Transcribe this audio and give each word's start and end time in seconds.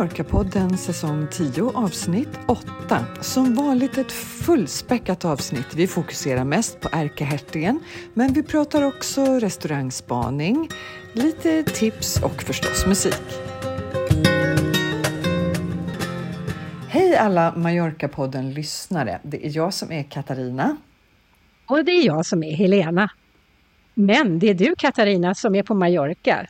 Mallorca-podden 0.00 0.76
säsong 0.76 1.26
10 1.30 1.62
avsnitt 1.74 2.28
8. 2.46 3.04
Som 3.20 3.54
vanligt 3.54 3.98
ett 3.98 4.12
fullspäckat 4.12 5.24
avsnitt. 5.24 5.74
Vi 5.74 5.86
fokuserar 5.86 6.44
mest 6.44 6.80
på 6.80 6.88
ärkehertigen, 6.92 7.80
men 8.14 8.32
vi 8.32 8.42
pratar 8.42 8.82
också 8.82 9.24
restaurangspaning, 9.24 10.68
lite 11.12 11.62
tips 11.62 12.22
och 12.22 12.42
förstås 12.42 12.86
musik. 12.86 13.22
Hej 16.88 17.16
alla 17.16 17.54
Mallorca-podden-lyssnare. 17.56 19.18
Det 19.22 19.46
är 19.46 19.56
jag 19.56 19.74
som 19.74 19.92
är 19.92 20.02
Katarina. 20.02 20.76
Och 21.66 21.84
det 21.84 21.92
är 21.92 22.06
jag 22.06 22.26
som 22.26 22.42
är 22.42 22.52
Helena. 22.52 23.10
Men 23.94 24.38
det 24.38 24.50
är 24.50 24.54
du 24.54 24.74
Katarina 24.78 25.34
som 25.34 25.54
är 25.54 25.62
på 25.62 25.74
Mallorca. 25.74 26.46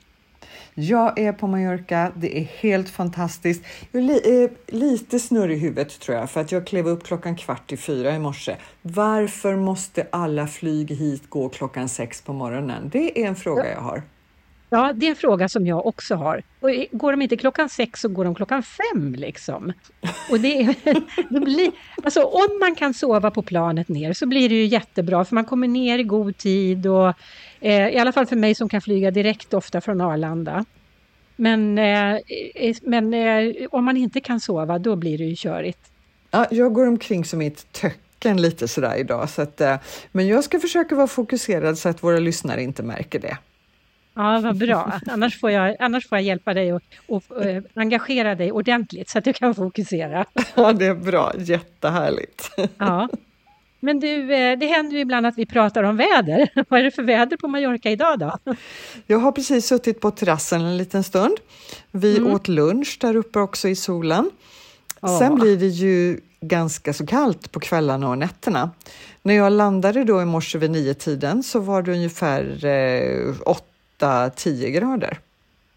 Jag 0.82 1.18
är 1.18 1.32
på 1.32 1.46
Mallorca, 1.46 2.12
det 2.16 2.38
är 2.38 2.44
helt 2.44 2.88
fantastiskt. 2.90 3.64
Jag 3.92 4.02
är 4.02 4.42
eh, 4.42 4.50
lite 4.66 5.18
snurrig 5.18 5.56
i 5.56 5.60
huvudet 5.60 6.00
tror 6.00 6.18
jag, 6.18 6.30
för 6.30 6.40
att 6.40 6.52
jag 6.52 6.66
klev 6.66 6.88
upp 6.88 7.04
klockan 7.04 7.36
kvart 7.36 7.72
i 7.72 7.76
fyra 7.76 8.14
i 8.14 8.18
morse. 8.18 8.56
Varför 8.82 9.56
måste 9.56 10.06
alla 10.10 10.46
flyg 10.46 10.90
hit 10.90 11.30
gå 11.30 11.48
klockan 11.48 11.88
sex 11.88 12.22
på 12.22 12.32
morgonen? 12.32 12.88
Det 12.92 13.22
är 13.22 13.26
en 13.26 13.36
fråga 13.36 13.70
jag 13.70 13.80
har. 13.80 14.02
Ja, 14.72 14.92
det 14.92 15.06
är 15.06 15.10
en 15.10 15.16
fråga 15.16 15.48
som 15.48 15.66
jag 15.66 15.86
också 15.86 16.14
har. 16.14 16.42
Och 16.60 16.70
går 16.92 17.10
de 17.10 17.22
inte 17.22 17.36
klockan 17.36 17.68
sex 17.68 18.00
så 18.00 18.08
går 18.08 18.24
de 18.24 18.34
klockan 18.34 18.62
fem 18.62 19.14
liksom. 19.14 19.72
Och 20.30 20.40
det, 20.40 20.76
det 21.30 21.40
blir, 21.40 21.70
alltså, 22.04 22.22
om 22.22 22.58
man 22.60 22.74
kan 22.74 22.94
sova 22.94 23.30
på 23.30 23.42
planet 23.42 23.88
ner 23.88 24.12
så 24.12 24.26
blir 24.26 24.48
det 24.48 24.54
ju 24.54 24.66
jättebra 24.66 25.24
för 25.24 25.34
man 25.34 25.44
kommer 25.44 25.68
ner 25.68 25.98
i 25.98 26.02
god 26.02 26.36
tid 26.36 26.86
och 26.86 27.14
i 27.68 27.98
alla 27.98 28.12
fall 28.12 28.26
för 28.26 28.36
mig 28.36 28.54
som 28.54 28.68
kan 28.68 28.80
flyga 28.80 29.10
direkt 29.10 29.54
ofta 29.54 29.80
från 29.80 30.00
Arlanda. 30.00 30.64
Men, 31.40 31.78
eh, 31.78 32.14
eh 32.54 32.76
men 32.82 33.14
eh, 33.14 33.54
om 33.70 33.84
man 33.84 33.96
inte 33.96 34.20
kan 34.20 34.40
sova 34.40 34.78
då 34.78 34.96
blir 34.96 35.18
det 35.18 35.24
ju 35.24 35.36
körigt. 35.36 35.78
Ja, 36.30 36.46
jag 36.50 36.72
går 36.72 36.86
omkring 36.86 37.24
som 37.24 37.42
i 37.42 37.46
ett 37.46 37.72
töcken 37.72 38.42
lite 38.42 38.68
sådär 38.68 38.96
idag, 38.96 39.30
så 39.30 39.42
att, 39.42 39.60
eh, 39.60 39.76
men 40.12 40.26
jag 40.26 40.44
ska 40.44 40.60
försöka 40.60 40.94
vara 40.94 41.06
fokuserad 41.06 41.78
så 41.78 41.88
att 41.88 42.02
våra 42.02 42.18
lyssnare 42.18 42.62
inte 42.62 42.82
märker 42.82 43.18
det. 43.18 43.38
Ja, 44.14 44.40
vad 44.40 44.58
bra. 44.58 44.92
Annars 45.06 45.40
får 45.40 45.50
jag, 45.50 45.76
annars 45.78 46.08
får 46.08 46.18
jag 46.18 46.24
hjälpa 46.24 46.54
dig 46.54 46.72
och, 46.72 46.82
och, 47.06 47.22
och 47.28 47.44
engagera 47.74 48.34
dig 48.34 48.52
ordentligt 48.52 49.08
så 49.08 49.18
att 49.18 49.24
du 49.24 49.32
kan 49.32 49.54
fokusera. 49.54 50.24
Ja, 50.54 50.72
det 50.72 50.86
är 50.86 50.94
bra. 50.94 51.32
Jättehärligt. 51.38 52.50
Ja. 52.78 53.08
Men 53.80 54.00
du, 54.00 54.34
eh, 54.34 54.58
det 54.58 54.66
händer 54.66 54.96
ju 54.96 55.00
ibland 55.00 55.26
att 55.26 55.38
vi 55.38 55.46
pratar 55.46 55.82
om 55.82 55.96
väder. 55.96 56.48
Vad 56.68 56.80
är 56.80 56.84
det 56.84 56.90
för 56.90 57.02
väder 57.02 57.36
på 57.36 57.48
Mallorca 57.48 57.90
idag 57.90 58.18
då? 58.18 58.38
Jag 59.06 59.18
har 59.18 59.32
precis 59.32 59.66
suttit 59.66 60.00
på 60.00 60.10
terrassen 60.10 60.60
en 60.60 60.76
liten 60.76 61.02
stund. 61.04 61.36
Vi 61.90 62.18
mm. 62.18 62.32
åt 62.32 62.48
lunch 62.48 62.98
där 63.00 63.16
uppe 63.16 63.38
också 63.38 63.68
i 63.68 63.76
solen. 63.76 64.30
Åh. 65.00 65.18
Sen 65.18 65.34
blir 65.34 65.56
det 65.56 65.66
ju 65.66 66.20
ganska 66.40 66.92
så 66.92 67.06
kallt 67.06 67.52
på 67.52 67.60
kvällarna 67.60 68.08
och 68.08 68.18
nätterna. 68.18 68.70
När 69.22 69.34
jag 69.34 69.52
landade 69.52 70.04
då 70.04 70.22
i 70.22 70.24
morse 70.24 70.58
vid 70.58 70.70
nio 70.70 70.94
tiden 70.94 71.42
så 71.42 71.60
var 71.60 71.82
det 71.82 71.92
ungefär 71.92 72.64
eh, 72.64 73.34
8-10 74.00 74.70
grader. 74.70 75.18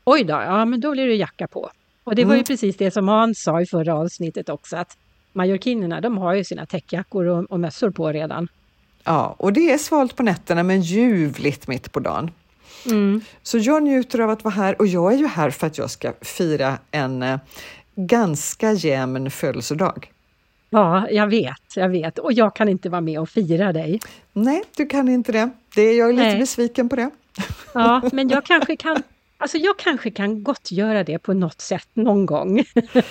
Oj 0.04 0.24
då, 0.24 0.34
ja 0.34 0.66
men 0.66 0.82
då 0.82 0.92
blir 0.92 1.08
det 1.08 1.16
jacka 1.16 1.48
på. 1.48 1.70
Och 2.04 2.16
det 2.16 2.26
var 2.26 2.34
ju 2.34 2.38
mm. 2.38 2.46
precis 2.46 2.78
det 2.78 2.92
som 2.92 3.08
Hans 3.08 3.44
sa 3.44 3.62
i 3.62 3.66
förra 3.66 3.96
avsnittet 3.96 4.50
också, 4.50 4.78
att 4.78 4.98
majorkinerna 5.34 6.02
de 6.02 6.18
har 6.18 6.34
ju 6.34 6.44
sina 6.44 6.66
täckjackor 6.66 7.26
och, 7.26 7.52
och 7.52 7.60
mössor 7.60 7.92
på 7.92 8.12
redan. 8.12 8.48
Ja, 9.04 9.36
och 9.38 9.54
det 9.54 9.72
är 9.72 9.78
svalt 9.78 10.16
på 10.16 10.24
nätterna 10.24 10.64
men 10.64 10.82
ljuvligt 10.82 11.68
mitt 11.68 11.92
på 11.92 12.00
dagen. 12.00 12.32
Mm. 12.86 13.22
Så 13.44 13.58
jag 13.58 13.84
njuter 13.84 14.20
av 14.20 14.30
att 14.30 14.44
vara 14.44 14.54
här 14.54 14.82
och 14.82 14.88
jag 14.88 15.14
är 15.14 15.18
ju 15.18 15.28
här 15.28 15.50
för 15.50 15.68
att 15.68 15.78
jag 15.78 15.90
ska 15.90 16.14
fira 16.22 16.78
en 16.92 17.24
eh, 17.24 17.40
ganska 17.96 18.72
jämn 18.72 19.32
födelsedag. 19.32 20.12
Ja, 20.70 21.10
jag 21.10 21.28
vet, 21.28 21.76
jag 21.76 21.90
vet. 21.90 22.20
Och 22.20 22.34
jag 22.34 22.56
kan 22.56 22.70
inte 22.70 22.90
vara 22.90 23.02
med 23.02 23.20
och 23.20 23.30
fira 23.30 23.74
dig. 23.74 24.00
Nej, 24.34 24.64
du 24.78 24.86
kan 24.86 25.10
inte 25.10 25.32
det. 25.32 25.50
det 25.76 25.94
jag 25.94 26.10
är 26.10 26.14
lite 26.14 26.26
Nej. 26.26 26.40
besviken 26.40 26.90
på 26.90 26.96
det. 26.96 27.10
Ja, 27.74 28.02
men 28.12 28.30
jag 28.30 28.46
kanske 28.46 28.76
kan 28.76 29.04
Alltså 29.44 29.58
jag 29.58 29.78
kanske 29.78 30.12
kan 30.12 30.44
gottgöra 30.44 31.04
det 31.04 31.20
på 31.20 31.34
något 31.34 31.62
sätt 31.62 31.88
någon 31.94 32.26
gång. 32.26 32.64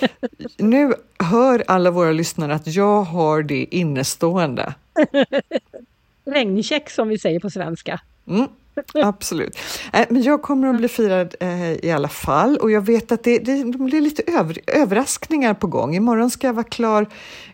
nu 0.56 0.94
hör 1.19 1.65
alla 1.66 1.91
våra 1.91 2.12
lyssnare 2.12 2.54
att 2.54 2.66
jag 2.66 3.03
har 3.03 3.43
det 3.43 3.66
innestående. 3.70 4.75
Regncheck 6.25 6.91
som 6.91 7.09
vi 7.09 7.19
säger 7.19 7.41
på 7.41 7.50
svenska. 7.50 8.00
Mm, 8.26 8.48
absolut. 8.94 9.59
Äh, 9.93 10.06
men 10.10 10.22
jag 10.22 10.43
kommer 10.43 10.69
att 10.69 10.76
bli 10.76 10.88
firad 10.88 11.34
eh, 11.41 11.72
i 11.72 11.91
alla 11.91 12.09
fall 12.09 12.56
och 12.56 12.70
jag 12.70 12.87
vet 12.87 13.12
att 13.12 13.25
det, 13.25 13.38
det, 13.38 13.72
det 13.72 13.78
blir 13.78 14.00
lite 14.00 14.22
över, 14.26 14.59
överraskningar 14.66 15.54
på 15.54 15.66
gång. 15.66 15.97
Imorgon 15.97 16.31
ska 16.31 16.47
jag 16.47 16.54
vara 16.54 16.64
klar 16.64 17.06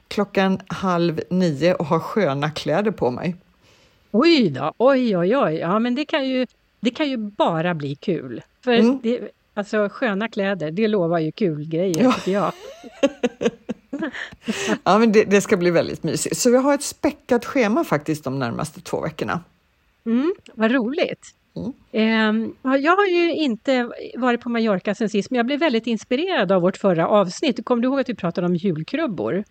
klockan 0.08 0.60
halv 0.66 1.20
nio 1.30 1.74
och 1.74 1.86
ha 1.86 2.00
sköna 2.00 2.50
kläder 2.50 2.90
på 2.90 3.10
mig. 3.10 3.36
Oj 4.10 4.50
då, 4.50 4.72
oj 4.76 5.16
oj 5.16 5.36
oj, 5.36 5.54
ja 5.54 5.78
men 5.78 5.94
det 5.94 6.04
kan 6.04 6.28
ju, 6.28 6.46
det 6.80 6.90
kan 6.90 7.08
ju 7.08 7.16
bara 7.16 7.74
bli 7.74 7.94
kul. 7.94 8.42
För 8.68 8.74
mm. 8.74 9.00
det, 9.02 9.28
alltså 9.54 9.88
sköna 9.88 10.28
kläder, 10.28 10.70
det 10.70 10.88
lovar 10.88 11.18
ju 11.18 11.32
kul 11.32 11.68
grejer 11.68 12.02
ja. 12.02 12.12
tycker 12.12 12.32
jag. 12.32 12.52
ja 14.84 14.98
men 14.98 15.12
det, 15.12 15.24
det, 15.24 15.40
ska 15.40 15.56
bli 15.56 15.70
väldigt 15.70 16.02
mysigt. 16.02 16.36
Så 16.36 16.50
vi 16.50 16.56
har 16.56 16.74
ett 16.74 16.82
späckat 16.82 17.44
schema 17.44 17.84
faktiskt 17.84 18.24
de 18.24 18.38
närmaste 18.38 18.80
två 18.80 19.00
veckorna. 19.00 19.40
Mm, 20.06 20.34
vad 20.54 20.70
roligt! 20.70 21.34
Mm. 21.92 22.54
jag 22.62 22.96
har 22.96 23.06
ju 23.06 23.34
inte 23.34 23.90
varit 24.16 24.40
på 24.40 24.48
Mallorca 24.48 24.94
sen 24.94 25.08
sist, 25.08 25.30
men 25.30 25.36
jag 25.36 25.46
blev 25.46 25.60
väldigt 25.60 25.86
inspirerad 25.86 26.52
av 26.52 26.62
vårt 26.62 26.76
förra 26.76 27.08
avsnitt. 27.08 27.64
Kommer 27.64 27.82
du 27.82 27.88
ihåg 27.88 28.00
att 28.00 28.08
vi 28.08 28.14
pratade 28.14 28.46
om 28.46 28.56
julkrubbor? 28.56 29.44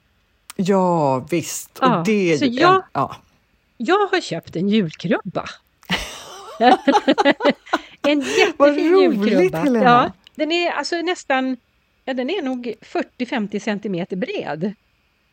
Ja, 0.55 1.25
visst. 1.29 1.79
Och 1.79 2.05
det 2.05 2.37
så 2.37 2.45
jag, 2.45 2.83
ja. 2.93 3.15
jag 3.77 4.07
har 4.07 4.21
köpt 4.21 4.55
en 4.55 4.69
julkrubba. 4.69 5.45
en 8.07 8.19
jättefin 8.19 8.99
julkrubba. 8.99 9.57
Helena. 9.57 9.85
Ja, 9.85 10.11
den 10.35 10.51
är 10.51 10.71
alltså 10.71 10.95
nästan, 10.95 11.57
ja 12.05 12.13
den 12.13 12.29
är 12.29 12.41
nog 12.41 12.73
40-50 12.81 13.59
centimeter 13.59 14.15
bred. 14.15 14.73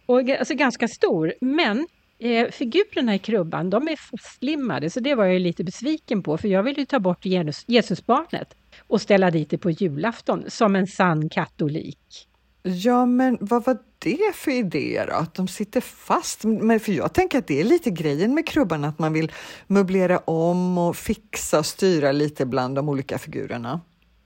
Och 0.07 0.29
alltså 0.31 0.55
ganska 0.55 0.89
stor, 0.89 1.35
men 1.41 1.87
eh, 2.19 2.51
figurerna 2.51 3.15
i 3.15 3.19
krubban 3.19 3.71
de 3.71 3.89
är 3.89 3.97
fastslimmade 3.97 4.91
så 4.91 5.01
det 5.01 5.15
var 5.15 5.25
jag 5.25 5.41
lite 5.41 5.65
besviken 5.65 6.23
på 6.23 6.39
för 6.39 6.49
jag 6.49 6.63
ville 6.63 6.81
ju 6.81 6.87
ta 6.87 6.99
bort 6.99 7.25
Jesus, 7.25 7.65
Jesusbarnet 7.67 8.57
och 8.87 9.01
ställa 9.01 9.31
dit 9.31 9.51
det 9.51 9.59
på 9.59 9.71
julafton 9.71 10.45
som 10.49 10.77
en 10.77 10.87
sann 10.87 11.29
katolik. 11.29 12.29
Ja, 12.63 13.07
men 13.07 13.39
vad 13.41 13.65
var 13.65 13.79
det 14.05 14.35
för 14.35 14.51
idéer 14.51 15.07
då? 15.07 15.13
Att 15.13 15.35
de 15.35 15.49
sitter 15.49 15.81
fast? 15.81 16.45
Men 16.45 16.81
för 16.81 16.93
jag 16.93 17.15
tänker 17.15 17.39
att 17.39 17.47
det 17.47 17.61
är 17.61 17.65
lite 17.65 17.91
grejen 17.91 18.35
med 18.35 18.47
krubban, 18.47 18.85
att 18.85 18.99
man 18.99 19.13
vill 19.13 19.33
möblera 19.67 20.19
om 20.19 20.79
och 20.79 20.97
fixa 20.97 21.59
och 21.59 21.67
styra 21.67 22.13
lite 22.13 22.47
bland 22.47 22.77
de 22.77 22.89
olika 22.89 23.19
figurerna. 23.19 23.81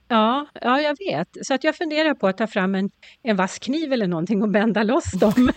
Ja, 0.08 0.46
ja, 0.60 0.80
jag 0.80 0.96
vet. 0.98 1.28
Så 1.42 1.54
att 1.54 1.64
jag 1.64 1.76
funderar 1.76 2.14
på 2.14 2.26
att 2.26 2.38
ta 2.38 2.46
fram 2.46 2.74
en, 2.74 2.90
en 3.22 3.36
vass 3.36 3.58
kniv 3.58 3.92
eller 3.92 4.06
någonting 4.06 4.42
och 4.42 4.48
bända 4.48 4.82
loss 4.82 5.12
dem. 5.12 5.50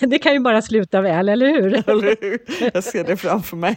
det 0.00 0.18
kan 0.18 0.32
ju 0.32 0.40
bara 0.40 0.62
sluta 0.62 1.00
väl, 1.00 1.28
eller 1.28 1.46
hur? 1.46 1.74
Eller 1.90 2.16
hur? 2.20 2.38
Jag 2.74 2.84
ser 2.84 3.04
det 3.04 3.16
framför 3.16 3.56
mig. 3.56 3.76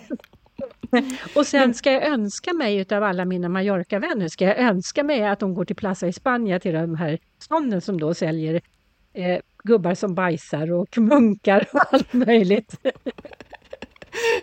Och 1.35 1.47
sen 1.47 1.73
ska 1.73 1.91
jag 1.91 2.03
önska 2.03 2.53
mig 2.53 2.77
utav 2.77 3.03
alla 3.03 3.25
mina 3.25 3.49
Mallorca-vänner, 3.49 4.27
ska 4.27 4.45
jag 4.45 4.59
önska 4.59 5.03
mig 5.03 5.23
att 5.25 5.39
de 5.39 5.53
går 5.53 5.65
till 5.65 5.75
Plaza 5.75 6.07
España 6.07 6.59
till 6.59 6.73
de 6.73 6.95
här 6.95 7.19
stånden 7.39 7.81
som 7.81 7.99
då 7.99 8.13
säljer 8.13 8.61
eh, 9.17 9.39
gubbar 9.63 9.95
som 9.95 10.15
bajsar 10.15 10.71
och 10.71 10.97
munkar 10.97 11.67
och 11.73 11.93
allt 11.93 12.13
möjligt. 12.13 12.79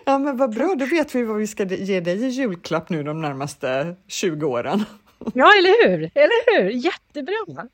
Ja 0.05 0.19
men 0.19 0.37
vad 0.37 0.55
bra, 0.55 0.75
då 0.75 0.85
vet 0.85 1.15
vi 1.15 1.23
vad 1.23 1.37
vi 1.37 1.47
ska 1.47 1.63
ge 1.65 1.99
dig 1.99 2.23
i 2.25 2.27
julklapp 2.27 2.89
nu 2.89 3.03
de 3.03 3.21
närmaste 3.21 3.95
20 4.07 4.45
åren. 4.45 4.79
Ja, 5.33 5.51
eller 5.57 5.87
hur? 5.87 6.11
Eller 6.15 6.61
hur? 6.61 6.69
Jättebra! 6.69 7.67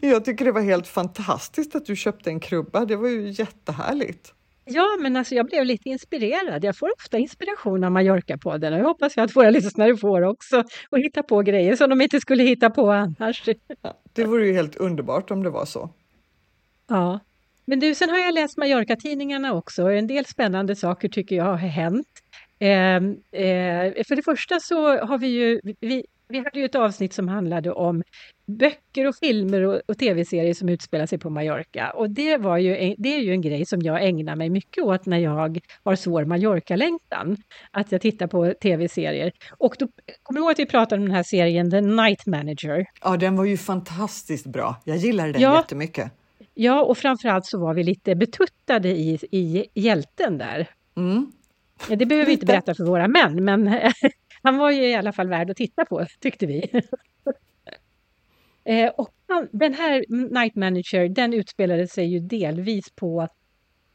Jag 0.00 0.24
tycker 0.24 0.44
det 0.44 0.52
var 0.52 0.60
helt 0.60 0.86
fantastiskt 0.88 1.74
att 1.74 1.86
du 1.86 1.96
köpte 1.96 2.30
en 2.30 2.40
krubba. 2.40 2.84
Det 2.84 2.96
var 2.96 3.08
ju 3.08 3.30
jättehärligt. 3.30 4.34
Ja, 4.64 4.96
men 5.00 5.16
alltså 5.16 5.34
jag 5.34 5.46
blev 5.46 5.64
lite 5.64 5.88
inspirerad. 5.88 6.64
Jag 6.64 6.76
får 6.76 6.92
ofta 6.98 7.18
inspiration 7.18 7.84
av 7.84 7.90
Mallorca-podden 7.92 8.72
och 8.72 8.78
jag 8.78 8.84
hoppas 8.84 9.18
att 9.18 9.36
våra 9.36 9.50
lyssnare 9.50 9.96
får 9.96 10.22
också 10.22 10.64
och 10.90 10.98
hitta 10.98 11.22
på 11.22 11.42
grejer 11.42 11.76
som 11.76 11.90
de 11.90 12.00
inte 12.00 12.20
skulle 12.20 12.42
hitta 12.42 12.70
på 12.70 12.90
annars. 12.90 13.48
Ja, 13.82 13.94
det 14.12 14.24
vore 14.24 14.46
ju 14.46 14.52
helt 14.52 14.76
underbart 14.76 15.30
om 15.30 15.42
det 15.42 15.50
var 15.50 15.64
så. 15.64 15.90
Ja, 16.88 17.20
men 17.64 17.80
du, 17.80 17.94
sen 17.94 18.10
har 18.10 18.18
jag 18.18 18.34
läst 18.34 18.58
Mallorca-tidningarna 18.58 19.52
också 19.52 19.82
och 19.82 19.92
en 19.92 20.06
del 20.06 20.26
spännande 20.26 20.76
saker 20.76 21.08
tycker 21.08 21.36
jag 21.36 21.44
har 21.44 21.56
hänt. 21.56 22.08
Eh, 22.58 22.96
eh, 23.42 23.92
för 24.08 24.16
det 24.16 24.22
första 24.22 24.60
så 24.60 25.04
har 25.04 25.18
vi 25.18 25.26
ju, 25.26 25.60
vi, 25.80 26.04
vi 26.28 26.38
hade 26.38 26.58
ju 26.58 26.64
ett 26.64 26.74
avsnitt 26.74 27.12
som 27.12 27.28
handlade 27.28 27.72
om 27.72 28.02
böcker 28.46 29.06
och 29.06 29.16
filmer 29.16 29.62
och, 29.62 29.80
och 29.88 29.98
tv-serier 29.98 30.54
som 30.54 30.68
utspelar 30.68 31.06
sig 31.06 31.18
på 31.18 31.30
Mallorca. 31.30 31.90
Och 31.90 32.10
det, 32.10 32.36
var 32.36 32.58
ju, 32.58 32.94
det 32.98 33.14
är 33.14 33.20
ju 33.20 33.32
en 33.32 33.40
grej 33.40 33.66
som 33.66 33.82
jag 33.82 34.04
ägnar 34.04 34.36
mig 34.36 34.50
mycket 34.50 34.84
åt 34.84 35.06
när 35.06 35.18
jag 35.18 35.60
har 35.82 35.96
svår 35.96 36.24
Mallorca-längtan. 36.24 37.36
Att 37.70 37.92
jag 37.92 38.00
tittar 38.00 38.26
på 38.26 38.54
tv-serier. 38.62 39.32
Och 39.58 39.76
då, 39.78 39.88
kommer 40.22 40.40
du 40.40 40.44
ihåg 40.44 40.52
att 40.52 40.58
vi 40.58 40.66
pratade 40.66 41.00
om 41.00 41.06
den 41.06 41.16
här 41.16 41.22
serien 41.22 41.70
The 41.70 41.80
Night 41.80 42.26
Manager? 42.26 42.86
Ja, 43.02 43.16
den 43.16 43.36
var 43.36 43.44
ju 43.44 43.56
fantastiskt 43.56 44.46
bra. 44.46 44.76
Jag 44.84 44.96
gillade 44.96 45.32
den 45.32 45.42
ja, 45.42 45.56
jättemycket. 45.56 46.12
Ja, 46.54 46.82
och 46.82 46.98
framförallt 46.98 47.46
så 47.46 47.58
var 47.58 47.74
vi 47.74 47.84
lite 47.84 48.14
betuttade 48.14 48.88
i, 48.88 49.18
i 49.30 49.66
hjälten 49.74 50.38
där. 50.38 50.68
Mm. 50.96 51.32
Det 51.88 52.06
behöver 52.06 52.26
vi 52.26 52.32
inte 52.32 52.46
berätta 52.46 52.74
för 52.74 52.84
våra 52.84 53.08
män, 53.08 53.44
men 53.44 53.68
han 54.42 54.56
var 54.56 54.70
ju 54.70 54.82
i 54.88 54.94
alla 54.94 55.12
fall 55.12 55.28
värd 55.28 55.50
att 55.50 55.56
titta 55.56 55.84
på, 55.84 56.06
tyckte 56.20 56.46
vi. 56.46 56.70
Eh, 58.64 58.90
och 58.90 59.14
han, 59.28 59.48
den 59.52 59.74
här 59.74 60.04
Night 60.08 60.54
Manager, 60.54 61.08
den 61.08 61.32
utspelade 61.32 61.88
sig 61.88 62.06
ju 62.06 62.20
delvis 62.20 62.90
på 62.90 63.28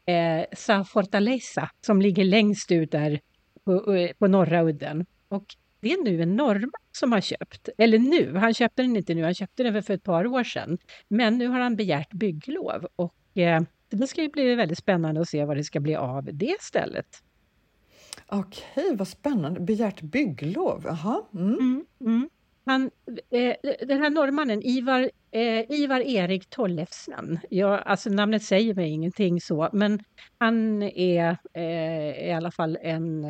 eh, 0.06 0.44
Sa 0.56 0.84
Fortaleza, 0.84 1.70
som 1.80 2.02
ligger 2.02 2.24
längst 2.24 2.72
ut 2.72 2.90
där 2.90 3.20
på, 3.64 3.94
eh, 3.94 4.10
på 4.18 4.26
norra 4.26 4.62
udden. 4.62 5.06
Och 5.28 5.44
det 5.80 5.92
är 5.92 6.04
nu 6.04 6.22
en 6.22 6.36
norrman 6.36 6.70
som 6.92 7.12
har 7.12 7.20
köpt, 7.20 7.68
eller 7.78 7.98
nu, 7.98 8.36
han 8.36 8.54
köpte 8.54 8.82
den 8.82 8.96
inte 8.96 9.14
nu, 9.14 9.22
han 9.24 9.34
köpte 9.34 9.62
den 9.62 9.82
för 9.82 9.94
ett 9.94 10.04
par 10.04 10.26
år 10.26 10.44
sedan. 10.44 10.78
Men 11.08 11.38
nu 11.38 11.48
har 11.48 11.60
han 11.60 11.76
begärt 11.76 12.12
bygglov 12.12 12.86
och 12.96 13.38
eh, 13.38 13.62
det 13.90 14.06
ska 14.06 14.22
ju 14.22 14.28
bli 14.28 14.54
väldigt 14.54 14.78
spännande 14.78 15.20
att 15.20 15.28
se 15.28 15.44
vad 15.44 15.56
det 15.56 15.64
ska 15.64 15.80
bli 15.80 15.96
av 15.96 16.28
det 16.32 16.56
stället. 16.60 17.22
Okej, 18.26 18.96
vad 18.96 19.08
spännande. 19.08 19.60
Begärt 19.60 20.02
bygglov, 20.02 20.82
jaha. 20.84 21.22
Mm. 21.34 21.54
Mm, 21.54 21.86
mm. 22.00 22.28
Han, 22.68 22.90
eh, 23.30 23.54
den 23.86 24.02
här 24.02 24.10
norrmannen, 24.10 24.62
Ivar, 24.62 25.10
eh, 25.30 25.70
Ivar 25.70 26.00
Erik 26.00 26.50
Tollefsen, 26.50 27.38
ja, 27.50 27.78
alltså 27.78 28.10
namnet 28.10 28.42
säger 28.42 28.74
mig 28.74 28.90
ingenting 28.90 29.40
så, 29.40 29.68
men 29.72 30.00
han 30.38 30.82
är 30.82 31.36
eh, 31.54 32.28
i 32.28 32.32
alla 32.32 32.50
fall 32.50 32.78
en 32.82 33.24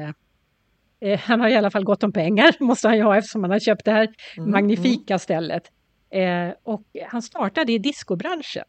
eh, 1.01 1.19
han 1.19 1.41
har 1.41 1.49
i 1.49 1.57
alla 1.57 1.71
fall 1.71 1.85
gott 1.85 2.03
om 2.03 2.13
pengar, 2.13 2.55
måste 2.65 2.89
han 2.89 2.97
ju 2.97 3.03
ha 3.03 3.17
eftersom 3.17 3.43
han 3.43 3.51
har 3.51 3.59
köpt 3.59 3.85
det 3.85 3.91
här 3.91 4.09
mm, 4.37 4.51
magnifika 4.51 5.15
mm. 5.15 5.19
stället. 5.19 5.63
Eh, 6.11 6.51
och 6.63 6.83
han 7.07 7.23
startade 7.23 7.73
i 7.73 7.79
discobranschen. 7.79 8.65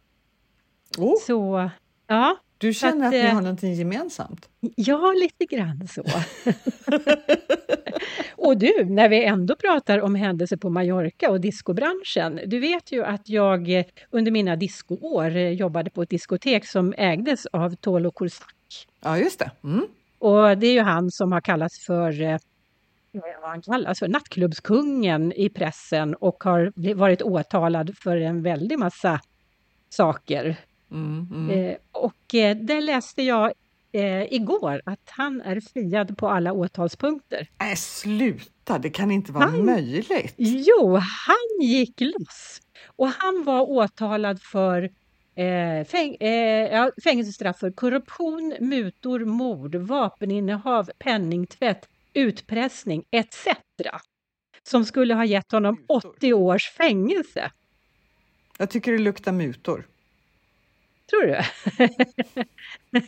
Oh. 0.97 1.15
Så, 1.27 1.69
ja, 2.07 2.37
du 2.59 2.73
känner 2.73 3.01
att, 3.01 3.07
att 3.07 3.11
ni 3.11 3.19
eh, 3.19 3.33
har 3.33 3.41
någonting 3.41 3.73
gemensamt? 3.73 4.49
Ja, 4.75 5.13
lite 5.21 5.55
grann 5.55 5.87
så. 5.87 6.03
och 8.35 8.57
du, 8.57 8.85
när 8.85 9.09
vi 9.09 9.23
ändå 9.23 9.55
pratar 9.55 10.01
om 10.01 10.15
händelser 10.15 10.57
på 10.57 10.69
Mallorca 10.69 11.29
och 11.29 11.41
discobranschen. 11.41 12.39
Du 12.45 12.59
vet 12.59 12.91
ju 12.91 13.03
att 13.03 13.29
jag 13.29 13.69
eh, 13.69 13.85
under 14.09 14.31
mina 14.31 14.55
discoår 14.55 15.35
eh, 15.35 15.49
jobbade 15.49 15.89
på 15.89 16.01
ett 16.01 16.09
diskotek 16.09 16.65
som 16.65 16.93
ägdes 16.97 17.45
av 17.45 17.75
Tolo 17.75 18.11
Kursak. 18.11 18.55
Ja, 19.03 19.17
just 19.17 19.39
det. 19.39 19.51
Mm. 19.63 19.87
Och 20.19 20.57
det 20.57 20.67
är 20.67 20.73
ju 20.73 20.81
han 20.81 21.11
som 21.11 21.31
har 21.31 21.41
kallats 21.41 21.85
för 21.85 22.39
vad 23.41 23.49
han 23.49 23.61
kallas 23.61 23.99
för, 23.99 24.07
nattklubbskungen 24.07 25.33
i 25.33 25.49
pressen 25.49 26.15
och 26.15 26.43
har 26.43 26.93
varit 26.95 27.21
åtalad 27.21 27.97
för 27.97 28.17
en 28.17 28.43
väldig 28.43 28.79
massa 28.79 29.19
saker 29.89 30.57
Mm, 30.91 31.27
mm. 31.31 31.49
Eh, 31.49 31.77
och 31.91 32.35
eh, 32.35 32.57
det 32.57 32.81
läste 32.81 33.21
jag 33.23 33.53
eh, 33.91 34.33
igår, 34.33 34.81
att 34.85 35.09
han 35.09 35.41
är 35.41 35.59
friad 35.59 36.17
på 36.17 36.29
alla 36.29 36.53
åtalspunkter. 36.53 37.49
Äh, 37.61 37.75
sluta, 37.75 38.79
det 38.79 38.89
kan 38.89 39.11
inte 39.11 39.31
vara 39.31 39.45
han, 39.45 39.65
möjligt! 39.65 40.33
Jo, 40.37 40.95
han 40.95 41.67
gick 41.67 42.01
loss! 42.01 42.61
Och 42.95 43.07
han 43.07 43.43
var 43.43 43.61
åtalad 43.61 44.41
för 44.41 44.83
eh, 45.35 45.85
fäng, 45.85 46.15
eh, 46.15 46.67
ja, 46.71 46.91
fängelsestraff 47.03 47.59
för 47.59 47.71
korruption, 47.71 48.55
mutor, 48.59 49.25
mord, 49.25 49.75
vapeninnehav, 49.75 50.89
penningtvätt, 50.99 51.89
utpressning 52.13 53.03
etc. 53.11 53.47
Som 54.63 54.85
skulle 54.85 55.13
ha 55.13 55.25
gett 55.25 55.51
honom 55.51 55.85
80 55.87 56.33
års 56.33 56.69
fängelse. 56.69 57.51
Jag 58.57 58.69
tycker 58.69 58.91
det 58.91 58.97
luktar 58.97 59.31
mutor. 59.31 59.87
Tror 61.09 61.27
du? 61.27 61.41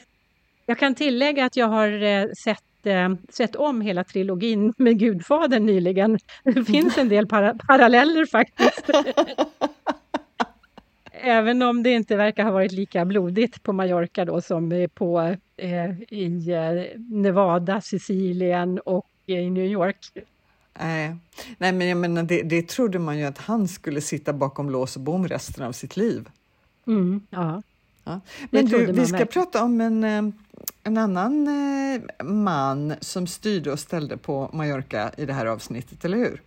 jag 0.65 0.77
kan 0.77 0.95
tillägga 0.95 1.45
att 1.45 1.55
jag 1.55 1.67
har 1.67 2.03
eh, 2.03 2.27
sett, 2.43 2.85
eh, 2.85 3.09
sett 3.29 3.55
om 3.55 3.81
hela 3.81 4.03
trilogin 4.03 4.73
med 4.77 4.99
Gudfadern 4.99 5.65
nyligen. 5.65 6.19
Det 6.43 6.65
finns 6.65 6.97
en 6.97 7.09
del 7.09 7.27
para 7.27 7.53
paralleller 7.67 8.25
faktiskt. 8.25 8.89
Även 11.23 11.61
om 11.61 11.83
det 11.83 11.89
inte 11.89 12.15
verkar 12.15 12.43
ha 12.43 12.51
varit 12.51 12.71
lika 12.71 13.05
blodigt 13.05 13.63
på 13.63 13.73
Mallorca 13.73 14.25
då 14.25 14.41
som 14.41 14.87
på, 14.93 15.35
eh, 15.57 15.91
i 16.09 16.51
eh, 16.51 16.99
Nevada, 17.09 17.81
Sicilien 17.81 18.79
och 18.79 19.07
i 19.25 19.49
New 19.49 19.65
York. 19.65 19.97
Nej, 20.79 21.15
Nej 21.57 21.71
men 21.71 21.87
jag 21.87 21.97
menar, 21.97 22.23
det, 22.23 22.41
det 22.41 22.67
trodde 22.67 22.99
man 22.99 23.17
ju 23.17 23.25
att 23.25 23.37
han 23.37 23.67
skulle 23.67 24.01
sitta 24.01 24.33
bakom 24.33 24.69
lås 24.69 24.95
och 24.95 25.01
bom 25.01 25.27
resten 25.27 25.65
av 25.65 25.71
sitt 25.71 25.97
liv. 25.97 26.29
Mm, 26.87 27.21
ja. 27.29 27.61
Ja. 28.11 28.21
Men 28.49 28.65
du, 28.65 28.85
vi 28.85 28.93
ska 28.93 29.01
verkligen. 29.01 29.27
prata 29.27 29.63
om 29.63 29.81
en, 29.81 30.03
eh, 30.03 30.33
en 30.83 30.97
annan 30.97 31.47
eh, 31.47 32.25
man 32.25 32.93
som 33.01 33.27
styrde 33.27 33.71
och 33.71 33.79
ställde 33.79 34.17
på 34.17 34.49
Mallorca 34.53 35.11
i 35.17 35.25
det 35.25 35.33
här 35.33 35.45
avsnittet, 35.45 36.05
eller 36.05 36.17
hur? 36.17 36.41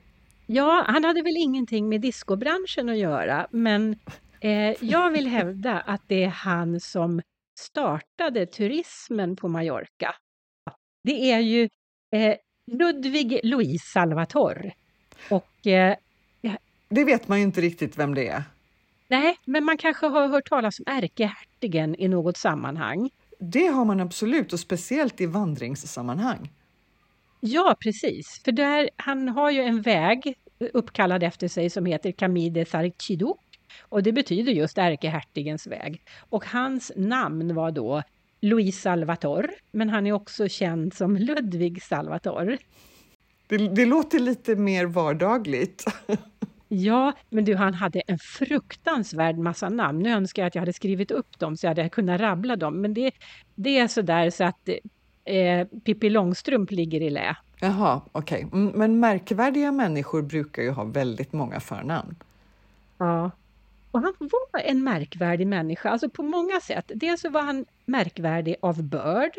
Ja, 0.46 0.84
han 0.86 1.04
hade 1.04 1.22
väl 1.22 1.36
ingenting 1.36 1.88
med 1.88 2.00
discobranschen 2.00 2.88
att 2.88 2.98
göra, 2.98 3.46
men 3.50 3.96
eh, 4.40 4.84
jag 4.84 5.10
vill 5.10 5.26
hävda 5.26 5.80
att 5.80 6.02
det 6.06 6.24
är 6.24 6.28
han 6.28 6.80
som 6.80 7.20
startade 7.60 8.46
turismen 8.46 9.36
på 9.36 9.48
Mallorca. 9.48 10.14
Det 11.04 11.32
är 11.32 11.38
ju 11.38 11.68
eh, 12.14 12.36
Ludvig 12.72 13.40
Louis 13.42 13.82
Salvator. 13.82 14.72
Och, 15.30 15.66
eh, 15.66 15.96
det 16.88 17.04
vet 17.04 17.28
man 17.28 17.38
ju 17.38 17.44
inte 17.44 17.60
riktigt 17.60 17.98
vem 17.98 18.14
det 18.14 18.28
är. 18.28 18.42
Nej, 19.08 19.38
men 19.44 19.64
man 19.64 19.76
kanske 19.76 20.06
har 20.06 20.28
hört 20.28 20.48
talas 20.48 20.78
om 20.78 20.84
ärkehertigen 20.86 21.94
i 21.98 22.08
något 22.08 22.36
sammanhang. 22.36 23.10
Det 23.38 23.66
har 23.66 23.84
man 23.84 24.00
absolut 24.00 24.52
och 24.52 24.60
speciellt 24.60 25.20
i 25.20 25.26
vandringssammanhang. 25.26 26.50
Ja, 27.40 27.76
precis. 27.80 28.40
För 28.44 28.52
där, 28.52 28.90
han 28.96 29.28
har 29.28 29.50
ju 29.50 29.62
en 29.62 29.82
väg 29.82 30.34
uppkallad 30.72 31.22
efter 31.22 31.48
sig 31.48 31.70
som 31.70 31.86
heter 31.86 32.12
Camide 32.12 32.64
Sarchido. 32.64 33.36
Och 33.80 34.02
det 34.02 34.12
betyder 34.12 34.52
just 34.52 34.78
ärkehertigens 34.78 35.66
väg. 35.66 36.02
Och 36.30 36.44
hans 36.46 36.92
namn 36.96 37.54
var 37.54 37.70
då 37.70 38.02
Louis 38.40 38.80
Salvator, 38.80 39.50
men 39.70 39.88
han 39.90 40.06
är 40.06 40.12
också 40.12 40.48
känd 40.48 40.94
som 40.94 41.16
Ludvig 41.16 41.82
Salvator. 41.82 42.58
Det, 43.46 43.56
det 43.56 43.86
låter 43.86 44.18
lite 44.18 44.56
mer 44.56 44.86
vardagligt. 44.86 45.84
Ja, 46.74 47.12
men 47.30 47.44
du, 47.44 47.56
han 47.56 47.74
hade 47.74 48.00
en 48.00 48.18
fruktansvärd 48.18 49.38
massa 49.38 49.68
namn. 49.68 49.98
Nu 49.98 50.10
önskar 50.10 50.42
jag 50.42 50.46
att 50.46 50.54
jag 50.54 50.62
hade 50.62 50.72
skrivit 50.72 51.10
upp 51.10 51.38
dem 51.38 51.56
så 51.56 51.66
jag 51.66 51.70
hade 51.70 51.88
kunnat 51.88 52.20
rabbla 52.20 52.56
dem. 52.56 52.80
Men 52.80 52.94
det, 52.94 53.10
det 53.54 53.78
är 53.78 53.88
så 53.88 54.02
där 54.02 54.30
så 54.30 54.44
att 54.44 54.68
eh, 55.24 55.66
Pippi 55.84 56.10
Långstrump 56.10 56.70
ligger 56.70 57.00
i 57.00 57.10
lä. 57.10 57.36
Jaha, 57.60 58.00
okej. 58.12 58.44
Okay. 58.44 58.60
Mm, 58.60 58.72
men 58.74 59.00
märkvärdiga 59.00 59.72
människor 59.72 60.22
brukar 60.22 60.62
ju 60.62 60.70
ha 60.70 60.84
väldigt 60.84 61.32
många 61.32 61.60
förnamn. 61.60 62.16
Ja, 62.98 63.30
och 63.90 64.00
han 64.00 64.14
var 64.52 64.60
en 64.60 64.84
märkvärdig 64.84 65.46
människa, 65.46 65.90
alltså 65.90 66.08
på 66.08 66.22
många 66.22 66.60
sätt. 66.60 66.90
Dels 66.94 67.20
så 67.20 67.30
var 67.30 67.42
han 67.42 67.64
märkvärdig 67.84 68.56
av 68.60 68.82
börd. 68.82 69.38